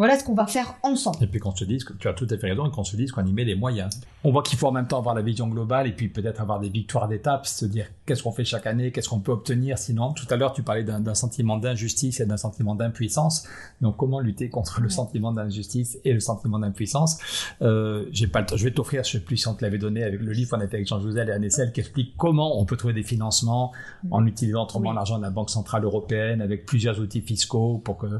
Voilà 0.00 0.18
ce 0.18 0.24
qu'on 0.24 0.32
va 0.32 0.46
faire 0.46 0.76
ensemble. 0.82 1.18
Et 1.20 1.26
puis 1.26 1.40
qu'on 1.40 1.54
se 1.54 1.62
dise 1.66 1.84
que 1.84 1.92
tu 1.92 2.08
as 2.08 2.14
tout 2.14 2.26
à 2.30 2.38
fait 2.38 2.48
raison 2.48 2.64
et 2.64 2.70
qu'on 2.70 2.84
se 2.84 2.96
dise 2.96 3.12
qu'on 3.12 3.22
y 3.26 3.34
met 3.34 3.44
les 3.44 3.54
moyens. 3.54 4.00
On 4.24 4.32
voit 4.32 4.42
qu'il 4.42 4.58
faut 4.58 4.66
en 4.66 4.72
même 4.72 4.86
temps 4.86 4.96
avoir 4.96 5.14
la 5.14 5.20
vision 5.20 5.46
globale 5.46 5.86
et 5.88 5.92
puis 5.92 6.08
peut-être 6.08 6.40
avoir 6.40 6.58
des 6.58 6.70
victoires 6.70 7.06
d'étape, 7.06 7.46
se 7.46 7.66
dire 7.66 7.84
qu'est-ce 8.06 8.22
qu'on 8.22 8.32
fait 8.32 8.46
chaque 8.46 8.66
année, 8.66 8.92
qu'est-ce 8.92 9.10
qu'on 9.10 9.20
peut 9.20 9.32
obtenir 9.32 9.76
sinon. 9.76 10.14
Tout 10.14 10.24
à 10.30 10.36
l'heure, 10.36 10.54
tu 10.54 10.62
parlais 10.62 10.84
d'un 10.84 11.14
sentiment 11.14 11.58
d'injustice 11.58 12.20
et 12.20 12.24
d'un 12.24 12.38
sentiment 12.38 12.74
d'impuissance. 12.74 13.46
Donc 13.82 13.98
comment 13.98 14.20
lutter 14.20 14.48
contre 14.48 14.80
le 14.80 14.88
sentiment 14.88 15.32
d'injustice 15.32 15.98
et 16.06 16.14
le 16.14 16.20
sentiment 16.20 16.58
d'impuissance? 16.58 17.18
Euh, 17.60 18.06
J'ai 18.10 18.26
pas 18.26 18.40
le 18.40 18.46
temps. 18.46 18.56
Je 18.56 18.64
vais 18.64 18.70
t'offrir, 18.70 19.04
je 19.04 19.10
sais 19.10 19.20
plus 19.20 19.36
si 19.36 19.48
on 19.48 19.54
te 19.54 19.62
l'avait 19.62 19.76
donné 19.76 20.02
avec 20.02 20.22
le 20.22 20.32
livre 20.32 20.48
qu'on 20.48 20.62
a 20.62 20.66
fait 20.66 20.76
avec 20.76 20.86
Jean 20.86 20.98
Jouzel 20.98 21.28
et 21.28 21.32
Anne 21.32 21.46
qui 21.74 21.80
explique 21.80 22.16
comment 22.16 22.58
on 22.58 22.64
peut 22.64 22.78
trouver 22.78 22.94
des 22.94 23.02
financements 23.02 23.72
en 24.10 24.24
utilisant 24.24 24.62
autrement 24.62 24.92
l'argent 24.94 25.18
de 25.18 25.24
la 25.24 25.30
Banque 25.30 25.50
Centrale 25.50 25.84
Européenne 25.84 26.40
avec 26.40 26.64
plusieurs 26.64 27.00
outils 27.00 27.20
fiscaux 27.20 27.82
pour 27.84 27.98
que 27.98 28.18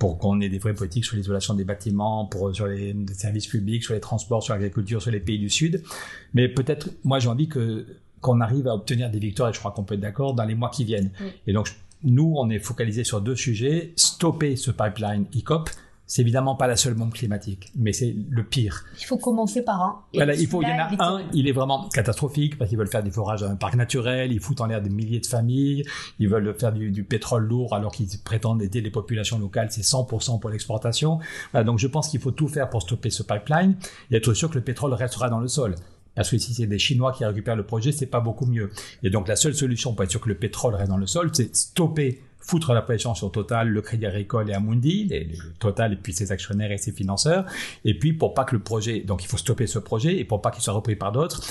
pour 0.00 0.16
qu'on 0.16 0.40
ait 0.40 0.48
des 0.48 0.58
vraies 0.58 0.74
politiques 0.74 1.04
sur 1.04 1.16
l'isolation 1.16 1.52
des 1.52 1.64
bâtiments, 1.64 2.24
pour 2.24 2.56
sur 2.56 2.66
les, 2.66 2.96
services 3.12 3.46
publics, 3.46 3.84
sur 3.84 3.92
les 3.92 4.00
transports, 4.00 4.42
sur 4.42 4.54
l'agriculture, 4.54 5.00
sur 5.00 5.10
les 5.10 5.20
pays 5.20 5.38
du 5.38 5.50
Sud. 5.50 5.84
Mais 6.32 6.48
peut-être, 6.48 6.88
moi, 7.04 7.20
j'ai 7.20 7.28
envie 7.28 7.48
que 7.48 7.86
qu'on 8.22 8.40
arrive 8.40 8.66
à 8.66 8.74
obtenir 8.74 9.10
des 9.10 9.18
victoires, 9.18 9.50
et 9.50 9.52
je 9.52 9.58
crois 9.58 9.70
qu'on 9.70 9.84
peut 9.84 9.94
être 9.94 10.00
d'accord, 10.00 10.34
dans 10.34 10.44
les 10.44 10.54
mois 10.54 10.70
qui 10.70 10.84
viennent. 10.84 11.10
Et 11.46 11.52
donc, 11.52 11.70
nous, 12.02 12.34
on 12.36 12.48
est 12.50 12.58
focalisé 12.58 13.04
sur 13.04 13.20
deux 13.20 13.36
sujets. 13.36 13.92
Stopper 13.96 14.56
ce 14.56 14.70
pipeline 14.70 15.26
ICOP, 15.34 15.70
c'est 16.10 16.22
évidemment 16.22 16.56
pas 16.56 16.66
la 16.66 16.74
seule 16.74 16.94
bombe 16.94 17.12
climatique, 17.12 17.70
mais 17.76 17.92
c'est 17.92 18.16
le 18.28 18.42
pire. 18.42 18.84
Il 18.98 19.04
faut 19.04 19.16
commencer 19.16 19.62
par 19.62 19.80
un. 19.80 20.00
Voilà, 20.12 20.34
il 20.34 20.48
faut, 20.48 20.60
il 20.60 20.68
y 20.68 20.72
en 20.72 20.78
a 20.78 20.88
un, 20.98 21.22
il 21.32 21.46
est 21.46 21.52
vraiment 21.52 21.88
catastrophique 21.88 22.58
parce 22.58 22.68
qu'ils 22.68 22.78
veulent 22.78 22.90
faire 22.90 23.04
des 23.04 23.12
forages 23.12 23.42
dans 23.42 23.48
un 23.48 23.54
parc 23.54 23.76
naturel, 23.76 24.32
ils 24.32 24.40
foutent 24.40 24.60
en 24.60 24.66
l'air 24.66 24.82
des 24.82 24.90
milliers 24.90 25.20
de 25.20 25.26
familles, 25.26 25.84
ils 26.18 26.28
veulent 26.28 26.52
faire 26.58 26.72
du, 26.72 27.04
pétrole 27.04 27.46
lourd 27.46 27.76
alors 27.76 27.92
qu'ils 27.92 28.08
prétendent 28.24 28.60
aider 28.60 28.80
les 28.80 28.90
populations 28.90 29.38
locales, 29.38 29.68
c'est 29.70 29.82
100% 29.82 30.40
pour 30.40 30.50
l'exportation. 30.50 31.20
donc 31.54 31.78
je 31.78 31.86
pense 31.86 32.08
qu'il 32.08 32.18
faut 32.18 32.32
tout 32.32 32.48
faire 32.48 32.68
pour 32.70 32.82
stopper 32.82 33.10
ce 33.10 33.22
pipeline 33.22 33.76
et 34.10 34.16
être 34.16 34.34
sûr 34.34 34.50
que 34.50 34.56
le 34.56 34.64
pétrole 34.64 34.92
restera 34.94 35.30
dans 35.30 35.38
le 35.38 35.46
sol 35.46 35.76
Parce 36.16 36.28
que 36.28 36.38
si 36.38 36.54
c'est 36.54 36.66
des 36.66 36.80
Chinois 36.80 37.12
qui 37.12 37.24
récupèrent 37.24 37.54
le 37.54 37.66
projet, 37.66 37.92
c'est 37.92 38.06
pas 38.06 38.18
beaucoup 38.18 38.46
mieux. 38.46 38.72
Et 39.04 39.10
donc 39.10 39.28
la 39.28 39.36
seule 39.36 39.54
solution 39.54 39.94
pour 39.94 40.02
être 40.02 40.10
sûr 40.10 40.20
que 40.20 40.28
le 40.28 40.34
pétrole 40.34 40.74
reste 40.74 40.90
dans 40.90 40.96
le 40.96 41.06
sol, 41.06 41.30
c'est 41.32 41.54
stopper 41.54 42.20
foutre 42.40 42.72
la 42.72 42.82
pression 42.82 43.14
sur 43.14 43.30
Total, 43.30 43.68
le 43.68 43.82
Crédit 43.82 44.06
Agricole 44.06 44.50
et 44.50 44.54
Amundi, 44.54 45.10
Total 45.58 45.92
et 45.92 45.96
puis 45.96 46.12
ses 46.12 46.32
actionnaires 46.32 46.72
et 46.72 46.78
ses 46.78 46.92
financeurs. 46.92 47.44
Et 47.84 47.98
puis 47.98 48.12
pour 48.12 48.34
pas 48.34 48.44
que 48.44 48.56
le 48.56 48.62
projet, 48.62 49.00
donc 49.00 49.22
il 49.22 49.26
faut 49.26 49.36
stopper 49.36 49.66
ce 49.66 49.78
projet 49.78 50.18
et 50.18 50.24
pour 50.24 50.42
pas 50.42 50.50
qu'il 50.50 50.62
soit 50.62 50.72
repris 50.72 50.96
par 50.96 51.12
d'autres, 51.12 51.42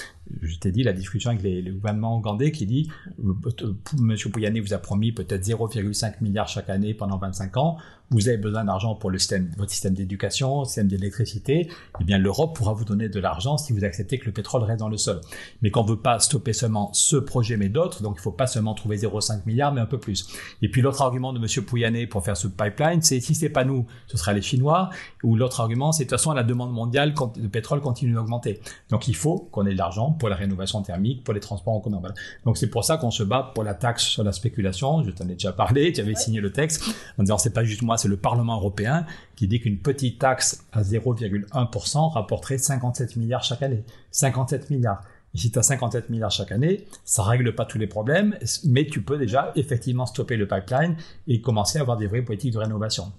je 0.41 0.58
t'ai 0.58 0.71
dit 0.71 0.84
la 0.84 0.93
discussion 0.93 1.32
avec 1.32 1.43
les, 1.43 1.62
gouvernements 1.62 2.17
ougandais 2.17 2.52
qui 2.52 2.65
dit, 2.65 2.89
euh, 3.23 3.73
Monsieur 3.99 4.30
Pouyane 4.30 4.60
vous 4.60 4.73
a 4.73 4.78
promis 4.78 5.12
peut-être 5.12 5.43
0,5 5.43 6.15
milliard 6.21 6.47
chaque 6.47 6.69
année 6.69 6.93
pendant 6.93 7.17
25 7.17 7.58
ans. 7.58 7.78
Vous 8.12 8.28
avez 8.28 8.38
besoin 8.38 8.63
d'argent 8.63 8.95
pour 8.95 9.12
le 9.12 9.19
système, 9.19 9.52
votre 9.58 9.69
système 9.69 9.93
d'éducation, 9.93 10.65
système 10.65 10.88
d'électricité. 10.88 11.69
Eh 12.02 12.04
bien, 12.04 12.17
l'Europe 12.17 12.56
pourra 12.56 12.74
vous 12.74 12.86
donner 12.86 13.08
de 13.08 13.19
l'argent 13.19 13.58
si 13.58 13.72
vous 13.72 13.84
acceptez 13.84 14.17
que 14.17 14.26
le 14.26 14.32
pétrole 14.32 14.63
reste 14.63 14.80
dans 14.80 14.89
le 14.89 14.98
sol. 14.98 15.22
Mais 15.62 15.69
qu'on 15.69 15.84
veut 15.84 16.00
pas 16.00 16.19
stopper 16.19 16.54
seulement 16.54 16.91
ce 16.93 17.17
projet, 17.17 17.56
mais 17.56 17.69
d'autres. 17.69 18.02
Donc, 18.02 18.15
il 18.17 18.22
faut 18.22 18.32
pas 18.32 18.48
seulement 18.48 18.74
trouver 18.74 18.98
0,5 18.98 19.41
milliards, 19.45 19.74
mais 19.74 19.82
un 19.82 19.86
peu 19.86 20.00
plus. 20.00 20.28
Et 20.63 20.69
puis, 20.69 20.82
l'autre 20.82 21.04
argument 21.04 21.34
de 21.34 21.39
Monsieur 21.39 21.62
Pouyanné 21.62 22.08
pour 22.08 22.24
faire 22.26 22.36
ce 22.36 22.48
pipeline, 22.48 23.04
c'est 23.04 23.19
si 23.19 23.36
c'est 23.36 23.50
pas 23.50 23.63
nous, 23.63 23.86
ce 24.08 24.17
sera 24.17 24.34
les 24.34 24.41
Chinois. 24.41 24.89
Ou 25.24 25.36
l'autre 25.36 25.62
argument, 25.62 25.91
c'est 25.91 26.06
de 26.06 26.10
toute 26.10 26.17
façon, 26.17 26.34
la 26.34 26.43
demande 26.43 26.72
mondiale 26.72 27.13
de 27.13 27.48
pétrole 27.48 27.80
continue 27.80 28.13
d'augmenter. 28.13 28.60
Donc, 28.89 29.08
il 29.08 29.15
faut 29.15 29.48
qu'on 29.52 29.67
ait 29.67 29.74
de 29.74 29.78
l'argent 29.78 30.13
pour 30.13 30.30
la 30.30 30.36
rénovation 30.36 30.82
thermique, 30.82 31.24
pour 31.24 31.36
les 31.36 31.39
transports 31.41 31.76
en 31.76 31.80
commun. 31.80 32.02
Donc, 32.45 32.58
c'est 32.58 32.69
pour 32.69 32.84
ça 32.86 32.98
qu'on 32.98 33.12
se 33.12 33.22
bat 33.22 33.52
pour 33.54 33.63
la 33.63 33.76
taxe 33.76 34.04
sur 34.04 34.24
la 34.24 34.32
spéculation. 34.32 35.04
Je 35.04 35.12
t'en 35.12 35.26
ai 35.26 35.34
déjà 35.34 35.54
parlé. 35.54 35.93
Tu 35.93 36.02
avais 36.02 36.15
signé 36.15 36.41
le 36.41 36.52
texte 36.52 36.84
en 37.19 37.24
disant 37.24 37.38
c'est 37.38 37.54
pas 37.54 37.63
juste 37.63 37.84
moi, 37.84 37.99
c'est 38.00 38.08
le 38.08 38.18
Parlement 38.18 38.56
européen 38.56 39.06
qui 39.36 39.48
dit 39.48 39.60
qu'une 39.60 39.78
petite 39.78 40.20
taxe 40.20 40.66
à 40.72 40.82
0,1% 40.82 42.12
rapporterait 42.12 42.58
57 42.58 43.16
milliards 43.16 43.44
chaque 43.44 43.62
année. 43.62 43.84
57 44.12 44.70
milliards. 44.70 45.02
Et 45.36 45.38
si 45.38 45.52
tu 45.52 45.60
as 45.60 45.64
57 45.64 46.10
milliards 46.10 46.32
chaque 46.32 46.52
année, 46.52 46.86
ça 47.06 47.24
règle 47.24 47.54
pas 47.54 47.66
tous 47.66 47.78
les 47.78 47.88
problèmes, 47.88 48.36
mais 48.66 48.88
tu 48.88 49.04
peux 49.04 49.18
déjà 49.18 49.52
effectivement 49.56 50.06
stopper 50.06 50.38
le 50.38 50.48
pipeline 50.48 50.96
et 51.28 51.42
commencer 51.42 51.78
à 51.78 51.82
avoir 51.82 51.98
des 51.98 52.08
vraies 52.08 52.24
politiques 52.24 52.54
de 52.54 52.58
rénovation. 52.58 53.12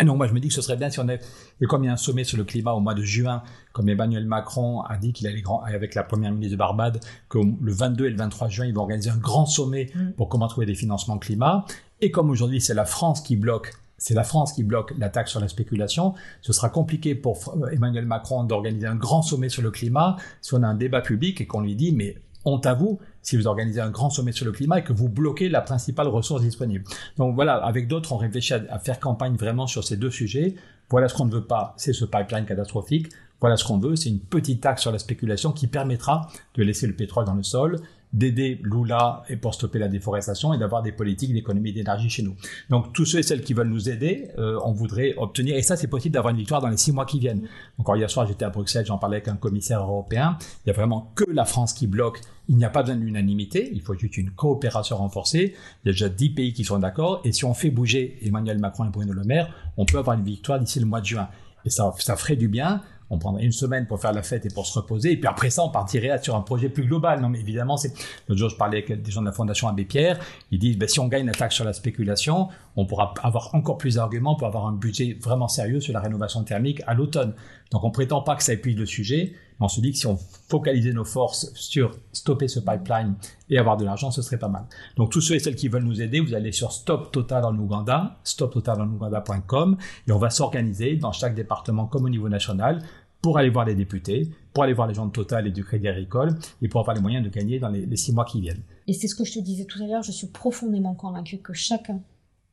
Et 0.00 0.04
donc 0.04 0.16
moi 0.16 0.26
je 0.26 0.32
me 0.32 0.40
dis 0.40 0.48
que 0.48 0.54
ce 0.54 0.62
serait 0.62 0.76
bien 0.76 0.88
si 0.88 1.00
on 1.00 1.08
avait, 1.08 1.20
et 1.60 1.66
comme 1.66 1.82
il 1.84 1.88
y 1.88 1.90
a 1.90 1.92
un 1.92 1.98
sommet 1.98 2.24
sur 2.24 2.38
le 2.38 2.44
climat 2.44 2.72
au 2.72 2.80
mois 2.80 2.94
de 2.94 3.02
juin, 3.02 3.42
comme 3.72 3.88
Emmanuel 3.88 4.24
Macron 4.24 4.80
a 4.82 4.96
dit 4.96 5.12
qu'il 5.12 5.26
allait 5.26 5.42
grand, 5.42 5.62
avec 5.62 5.94
la 5.94 6.04
première 6.04 6.32
ministre 6.32 6.52
de 6.52 6.58
Barbade, 6.58 7.00
que 7.28 7.38
le 7.38 7.72
22 7.72 8.06
et 8.06 8.10
le 8.10 8.16
23 8.16 8.48
juin, 8.48 8.66
ils 8.66 8.74
vont 8.74 8.82
organiser 8.82 9.10
un 9.10 9.18
grand 9.18 9.46
sommet 9.46 9.90
mm. 9.94 10.12
pour 10.12 10.28
comment 10.28 10.46
trouver 10.48 10.66
des 10.66 10.74
financements 10.74 11.18
climat. 11.18 11.64
Et 12.00 12.10
comme 12.10 12.30
aujourd'hui 12.30 12.60
c'est 12.60 12.74
la 12.74 12.86
France 12.86 13.20
qui 13.20 13.36
bloque 13.36 13.72
c'est 14.00 14.14
la 14.14 14.24
France 14.24 14.54
qui 14.54 14.64
bloque 14.64 14.94
la 14.98 15.10
taxe 15.10 15.30
sur 15.30 15.40
la 15.40 15.48
spéculation. 15.48 16.14
Ce 16.40 16.52
sera 16.52 16.70
compliqué 16.70 17.14
pour 17.14 17.54
Emmanuel 17.70 18.06
Macron 18.06 18.42
d'organiser 18.44 18.86
un 18.86 18.96
grand 18.96 19.22
sommet 19.22 19.50
sur 19.50 19.62
le 19.62 19.70
climat 19.70 20.16
si 20.40 20.54
on 20.54 20.62
a 20.62 20.66
un 20.66 20.74
débat 20.74 21.02
public 21.02 21.40
et 21.40 21.46
qu'on 21.46 21.60
lui 21.60 21.76
dit 21.76 21.92
mais 21.92 22.16
honte 22.46 22.64
à 22.64 22.72
vous 22.72 22.98
si 23.22 23.36
vous 23.36 23.46
organisez 23.46 23.80
un 23.80 23.90
grand 23.90 24.08
sommet 24.08 24.32
sur 24.32 24.46
le 24.46 24.52
climat 24.52 24.78
et 24.78 24.84
que 24.84 24.94
vous 24.94 25.10
bloquez 25.10 25.50
la 25.50 25.60
principale 25.60 26.08
ressource 26.08 26.40
disponible. 26.40 26.84
Donc 27.18 27.34
voilà, 27.34 27.56
avec 27.56 27.86
d'autres, 27.86 28.12
on 28.14 28.16
réfléchit 28.16 28.54
à, 28.54 28.78
faire 28.78 28.98
campagne 28.98 29.36
vraiment 29.36 29.66
sur 29.66 29.84
ces 29.84 29.98
deux 29.98 30.10
sujets. 30.10 30.54
Voilà 30.88 31.08
ce 31.08 31.14
qu'on 31.14 31.26
ne 31.26 31.32
veut 31.32 31.44
pas, 31.44 31.74
c'est 31.76 31.92
ce 31.92 32.06
pipeline 32.06 32.46
catastrophique. 32.46 33.08
Voilà 33.40 33.58
ce 33.58 33.64
qu'on 33.64 33.78
veut, 33.78 33.96
c'est 33.96 34.08
une 34.08 34.20
petite 34.20 34.62
taxe 34.62 34.82
sur 34.82 34.92
la 34.92 34.98
spéculation 34.98 35.52
qui 35.52 35.66
permettra 35.66 36.28
de 36.54 36.62
laisser 36.62 36.86
le 36.86 36.94
pétrole 36.94 37.26
dans 37.26 37.34
le 37.34 37.42
sol, 37.42 37.80
d'aider 38.12 38.60
Lula 38.62 39.22
et 39.28 39.36
pour 39.36 39.54
stopper 39.54 39.78
la 39.78 39.88
déforestation 39.88 40.52
et 40.52 40.58
d'avoir 40.58 40.82
des 40.82 40.92
politiques 40.92 41.32
d'économie 41.32 41.72
d'énergie 41.72 42.10
chez 42.10 42.22
nous. 42.22 42.34
Donc 42.68 42.92
tous 42.92 43.04
ceux 43.04 43.20
et 43.20 43.22
celles 43.22 43.42
qui 43.42 43.54
veulent 43.54 43.68
nous 43.68 43.88
aider, 43.88 44.28
euh, 44.38 44.58
on 44.64 44.72
voudrait 44.72 45.14
obtenir, 45.16 45.56
et 45.56 45.62
ça 45.62 45.76
c'est 45.76 45.86
possible 45.86 46.14
d'avoir 46.14 46.32
une 46.32 46.38
victoire 46.38 46.60
dans 46.60 46.68
les 46.68 46.76
six 46.76 46.92
mois 46.92 47.06
qui 47.06 47.20
viennent. 47.20 47.46
Encore 47.78 47.96
hier 47.96 48.10
soir 48.10 48.26
j'étais 48.26 48.44
à 48.44 48.50
Bruxelles, 48.50 48.86
j'en 48.86 48.98
parlais 48.98 49.18
avec 49.18 49.28
un 49.28 49.36
commissaire 49.36 49.80
européen, 49.80 50.36
il 50.64 50.68
y 50.68 50.70
a 50.70 50.74
vraiment 50.74 51.12
que 51.14 51.24
la 51.30 51.44
France 51.44 51.72
qui 51.72 51.86
bloque, 51.86 52.20
il 52.48 52.56
n'y 52.56 52.64
a 52.64 52.70
pas 52.70 52.82
besoin 52.82 52.96
d'une 52.96 53.08
unanimité, 53.08 53.70
il 53.72 53.80
faut 53.80 53.94
juste 53.94 54.16
une 54.16 54.30
coopération 54.30 54.96
renforcée, 54.96 55.54
il 55.84 55.88
y 55.88 55.90
a 55.90 55.92
déjà 55.92 56.08
dix 56.08 56.30
pays 56.30 56.52
qui 56.52 56.64
sont 56.64 56.80
d'accord, 56.80 57.20
et 57.24 57.30
si 57.30 57.44
on 57.44 57.54
fait 57.54 57.70
bouger 57.70 58.18
Emmanuel 58.22 58.58
Macron 58.58 58.86
et 58.86 58.90
Bruno 58.90 59.12
Le 59.12 59.22
Maire, 59.22 59.54
on 59.76 59.84
peut 59.84 59.98
avoir 59.98 60.18
une 60.18 60.24
victoire 60.24 60.58
d'ici 60.58 60.80
le 60.80 60.86
mois 60.86 61.00
de 61.00 61.06
juin. 61.06 61.28
Et 61.64 61.70
ça, 61.70 61.92
ça 61.98 62.16
ferait 62.16 62.36
du 62.36 62.48
bien 62.48 62.80
on 63.10 63.18
prendrait 63.18 63.44
une 63.44 63.52
semaine 63.52 63.86
pour 63.86 64.00
faire 64.00 64.12
la 64.12 64.22
fête 64.22 64.46
et 64.46 64.50
pour 64.50 64.66
se 64.66 64.78
reposer, 64.78 65.12
et 65.12 65.16
puis 65.16 65.28
après 65.28 65.50
ça, 65.50 65.62
on 65.64 65.68
partirait 65.68 66.22
sur 66.22 66.36
un 66.36 66.40
projet 66.40 66.68
plus 66.68 66.84
global. 66.84 67.20
Non, 67.20 67.28
mais 67.28 67.40
évidemment, 67.40 67.76
c'est. 67.76 67.92
L'autre 68.28 68.38
jour, 68.38 68.48
je 68.48 68.56
parlais 68.56 68.78
avec 68.78 69.02
des 69.02 69.10
gens 69.10 69.20
de 69.20 69.26
la 69.26 69.32
Fondation 69.32 69.68
Abbé 69.68 69.84
Pierre, 69.84 70.18
ils 70.50 70.58
disent, 70.58 70.78
ben, 70.78 70.88
si 70.88 71.00
on 71.00 71.08
gagne 71.08 71.26
la 71.26 71.32
taxe 71.32 71.56
sur 71.56 71.64
la 71.64 71.72
spéculation, 71.72 72.48
on 72.76 72.86
pourra 72.86 73.14
avoir 73.22 73.54
encore 73.54 73.78
plus 73.78 73.96
d'arguments 73.96 74.36
pour 74.36 74.46
avoir 74.46 74.66
un 74.66 74.72
budget 74.72 75.18
vraiment 75.20 75.48
sérieux 75.48 75.80
sur 75.80 75.92
la 75.92 76.00
rénovation 76.00 76.44
thermique 76.44 76.82
à 76.86 76.94
l'automne. 76.94 77.34
Donc, 77.72 77.84
on 77.84 77.90
prétend 77.90 78.22
pas 78.22 78.36
que 78.36 78.42
ça 78.42 78.52
épuise 78.52 78.76
le 78.76 78.86
sujet, 78.86 79.32
mais 79.32 79.66
on 79.66 79.68
se 79.68 79.80
dit 79.80 79.92
que 79.92 79.98
si 79.98 80.06
on 80.06 80.18
focalisait 80.48 80.92
nos 80.92 81.04
forces 81.04 81.52
sur 81.54 81.96
stopper 82.12 82.48
ce 82.48 82.58
pipeline 82.58 83.14
et 83.48 83.58
avoir 83.58 83.76
de 83.76 83.84
l'argent, 83.84 84.10
ce 84.10 84.22
serait 84.22 84.38
pas 84.38 84.48
mal. 84.48 84.64
Donc, 84.96 85.10
tous 85.10 85.20
ceux 85.20 85.34
et 85.34 85.38
celles 85.38 85.54
qui 85.54 85.68
veulent 85.68 85.84
nous 85.84 86.02
aider, 86.02 86.20
vous 86.20 86.34
allez 86.34 86.52
sur 86.52 86.72
Stop 86.72 87.12
Total 87.12 87.44
en 87.44 87.56
Ouganda, 87.56 88.18
stoptotalenuganda.com, 88.24 89.76
et 90.08 90.12
on 90.12 90.18
va 90.18 90.30
s'organiser 90.30 90.96
dans 90.96 91.12
chaque 91.12 91.34
département 91.34 91.86
comme 91.86 92.04
au 92.04 92.08
niveau 92.08 92.28
national 92.28 92.82
pour 93.22 93.38
aller 93.38 93.50
voir 93.50 93.64
les 93.64 93.74
députés, 93.74 94.30
pour 94.52 94.64
aller 94.64 94.72
voir 94.72 94.88
les 94.88 94.94
gens 94.94 95.06
de 95.06 95.12
Total 95.12 95.46
et 95.46 95.50
du 95.50 95.64
Crédit 95.64 95.88
Agricole, 95.88 96.38
et 96.62 96.68
pour 96.68 96.80
avoir 96.80 96.96
les 96.96 97.02
moyens 97.02 97.24
de 97.24 97.30
gagner 97.30 97.58
dans 97.58 97.68
les, 97.68 97.96
six 97.96 98.12
mois 98.12 98.24
qui 98.24 98.40
viennent. 98.40 98.62
Et 98.86 98.92
c'est 98.92 99.08
ce 99.08 99.14
que 99.14 99.24
je 99.24 99.34
te 99.34 99.38
disais 99.40 99.64
tout 99.64 99.82
à 99.82 99.86
l'heure, 99.86 100.02
je 100.02 100.12
suis 100.12 100.28
profondément 100.28 100.94
convaincu 100.94 101.38
que 101.38 101.52
chacun, 101.52 102.00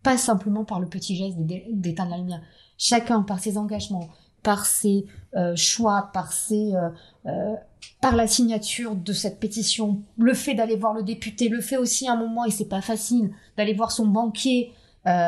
pas 0.04 0.18
simplement 0.18 0.66
par 0.66 0.80
le 0.80 0.88
petit 0.88 1.16
geste 1.16 1.38
d'éteindre 1.40 2.12
la 2.12 2.18
lumière, 2.18 2.42
chacun 2.78 3.22
par 3.22 3.40
ses 3.40 3.58
engagements, 3.58 4.10
par 4.44 4.66
ses 4.66 5.06
euh, 5.36 5.56
choix, 5.56 6.10
par 6.14 6.32
ses, 6.32 6.76
euh, 6.76 6.90
euh, 7.26 7.56
par 8.02 8.16
la 8.16 8.28
signature 8.28 8.96
de 8.96 9.14
cette 9.14 9.40
pétition, 9.40 10.02
le 10.18 10.34
fait 10.34 10.54
d'aller 10.54 10.76
voir 10.76 10.94
le 10.94 11.04
député, 11.04 11.50
le 11.50 11.62
fait 11.62 11.78
aussi 11.78 12.08
à 12.08 12.14
un 12.14 12.18
moment, 12.18 12.46
et 12.46 12.52
c'est 12.52 12.70
pas 12.70 12.82
facile, 12.82 13.32
d'aller 13.58 13.74
voir 13.74 13.92
son 13.92 14.06
banquier 14.06 14.72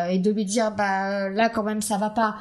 et 0.10 0.20
de 0.20 0.30
lui 0.30 0.44
dire, 0.44 0.76
bah 0.76 1.30
là 1.30 1.48
quand 1.48 1.64
même 1.64 1.82
ça 1.82 1.98
va 1.98 2.10
pas. 2.10 2.36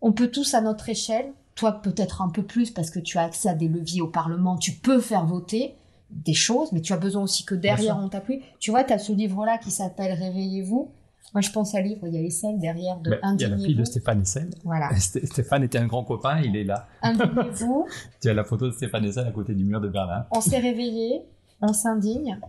On 0.00 0.10
peut 0.10 0.26
tous 0.26 0.52
à 0.54 0.60
notre 0.60 0.88
échelle 0.88 1.32
toi 1.60 1.72
peut-être 1.82 2.22
un 2.22 2.30
peu 2.30 2.42
plus 2.42 2.70
parce 2.70 2.88
que 2.88 2.98
tu 2.98 3.18
as 3.18 3.24
accès 3.24 3.50
à 3.50 3.54
des 3.54 3.68
leviers 3.68 4.00
au 4.00 4.06
Parlement, 4.06 4.56
tu 4.56 4.72
peux 4.72 4.98
faire 4.98 5.26
voter 5.26 5.74
des 6.08 6.32
choses, 6.32 6.72
mais 6.72 6.80
tu 6.80 6.94
as 6.94 6.96
besoin 6.96 7.22
aussi 7.22 7.44
que 7.44 7.54
derrière 7.54 7.98
on 7.98 8.08
t'appuie. 8.08 8.42
Tu 8.58 8.70
vois, 8.70 8.82
tu 8.82 8.94
as 8.94 8.98
ce 8.98 9.12
livre-là 9.12 9.58
qui 9.58 9.70
s'appelle 9.70 10.18
Réveillez-vous. 10.18 10.90
Moi, 11.34 11.42
je 11.42 11.50
pense 11.50 11.74
à 11.74 11.82
livre, 11.82 12.08
il 12.08 12.14
y 12.14 12.16
a 12.16 12.22
Essel 12.22 12.58
derrière 12.58 12.98
de 12.98 13.10
ben, 13.10 13.34
Il 13.34 13.42
y 13.42 13.44
a 13.44 13.48
la 13.48 13.58
fille 13.58 13.74
de 13.74 13.84
Stéphane 13.84 14.22
Essel. 14.22 14.48
Voilà. 14.64 14.90
Stéphane 14.98 15.62
était 15.62 15.76
un 15.76 15.86
grand 15.86 16.02
copain, 16.02 16.40
il 16.40 16.56
est 16.56 16.64
là. 16.64 16.88
Indignez-vous. 17.02 17.86
tu 18.22 18.30
as 18.30 18.34
la 18.34 18.42
photo 18.42 18.66
de 18.66 18.72
Stéphane 18.72 19.04
Essel 19.04 19.26
à 19.26 19.30
côté 19.30 19.54
du 19.54 19.64
mur 19.66 19.82
de 19.82 19.88
Berlin. 19.88 20.26
On 20.30 20.40
s'est 20.40 20.58
réveillé, 20.58 21.20
on 21.60 21.74
s'indigne. 21.74 22.40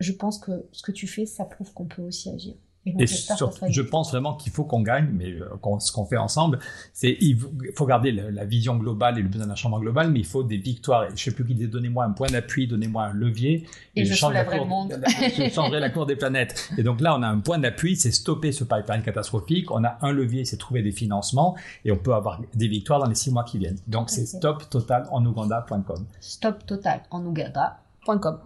Je 0.00 0.12
pense 0.12 0.38
que 0.38 0.66
ce 0.72 0.82
que 0.82 0.92
tu 0.92 1.06
fais, 1.06 1.24
ça 1.24 1.46
prouve 1.46 1.72
qu'on 1.72 1.86
peut 1.86 2.02
aussi 2.02 2.28
agir. 2.28 2.54
Et 2.86 3.06
je 3.06 3.82
pense 3.82 4.10
vraiment 4.10 4.34
qu'il 4.34 4.52
faut 4.52 4.64
qu'on 4.64 4.80
gagne, 4.80 5.10
mais 5.12 5.32
euh, 5.32 5.50
ce 5.80 5.92
qu'on 5.92 6.06
fait 6.06 6.16
ensemble, 6.16 6.60
c'est 6.94 7.14
il 7.20 7.38
faut 7.76 7.84
garder 7.84 8.10
la, 8.10 8.46
vision 8.46 8.76
globale 8.76 9.18
et 9.18 9.22
le 9.22 9.28
besoin 9.28 9.46
d'un 9.46 9.54
changement 9.54 9.80
global, 9.80 10.10
mais 10.10 10.20
il 10.20 10.24
faut 10.24 10.42
des 10.42 10.56
victoires. 10.56 11.04
Je 11.14 11.22
sais 11.22 11.32
plus 11.32 11.44
qui 11.44 11.54
dit 11.54 11.68
donnez-moi 11.68 12.06
un 12.06 12.12
point 12.12 12.28
d'appui, 12.28 12.66
donnez-moi 12.66 13.04
un 13.04 13.12
levier, 13.12 13.66
et, 13.94 14.06
je, 14.06 14.14
change 14.14 14.32
la 14.32 14.46
cour, 14.46 14.66
je 14.88 15.50
changerai 15.50 15.78
la 15.78 15.90
cour 15.90 16.06
des 16.06 16.16
planètes. 16.16 16.70
Et 16.78 16.82
donc 16.82 17.02
là, 17.02 17.14
on 17.18 17.22
a 17.22 17.28
un 17.28 17.40
point 17.40 17.58
d'appui, 17.58 17.96
c'est 17.96 18.12
stopper 18.12 18.50
ce 18.50 18.64
pipeline 18.64 19.02
catastrophique. 19.02 19.70
On 19.70 19.84
a 19.84 19.98
un 20.00 20.12
levier, 20.12 20.46
c'est 20.46 20.56
trouver 20.56 20.82
des 20.82 20.92
financements, 20.92 21.56
et 21.84 21.92
on 21.92 21.98
peut 21.98 22.14
avoir 22.14 22.40
des 22.54 22.68
victoires 22.68 23.00
dans 23.00 23.08
les 23.08 23.14
six 23.14 23.30
mois 23.30 23.44
qui 23.44 23.58
viennent. 23.58 23.78
Donc 23.88 24.08
c'est 24.08 24.24
stoptotalouganda.com. 24.24 26.06
Stoptotalouganda.com. 26.18 28.38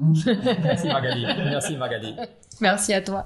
Merci 0.64 0.88
Magali. 0.88 1.25
Merci 1.25 1.77
Magali. 1.77 2.16
Merci 2.61 2.92
à 2.92 3.01
toi. 3.01 3.25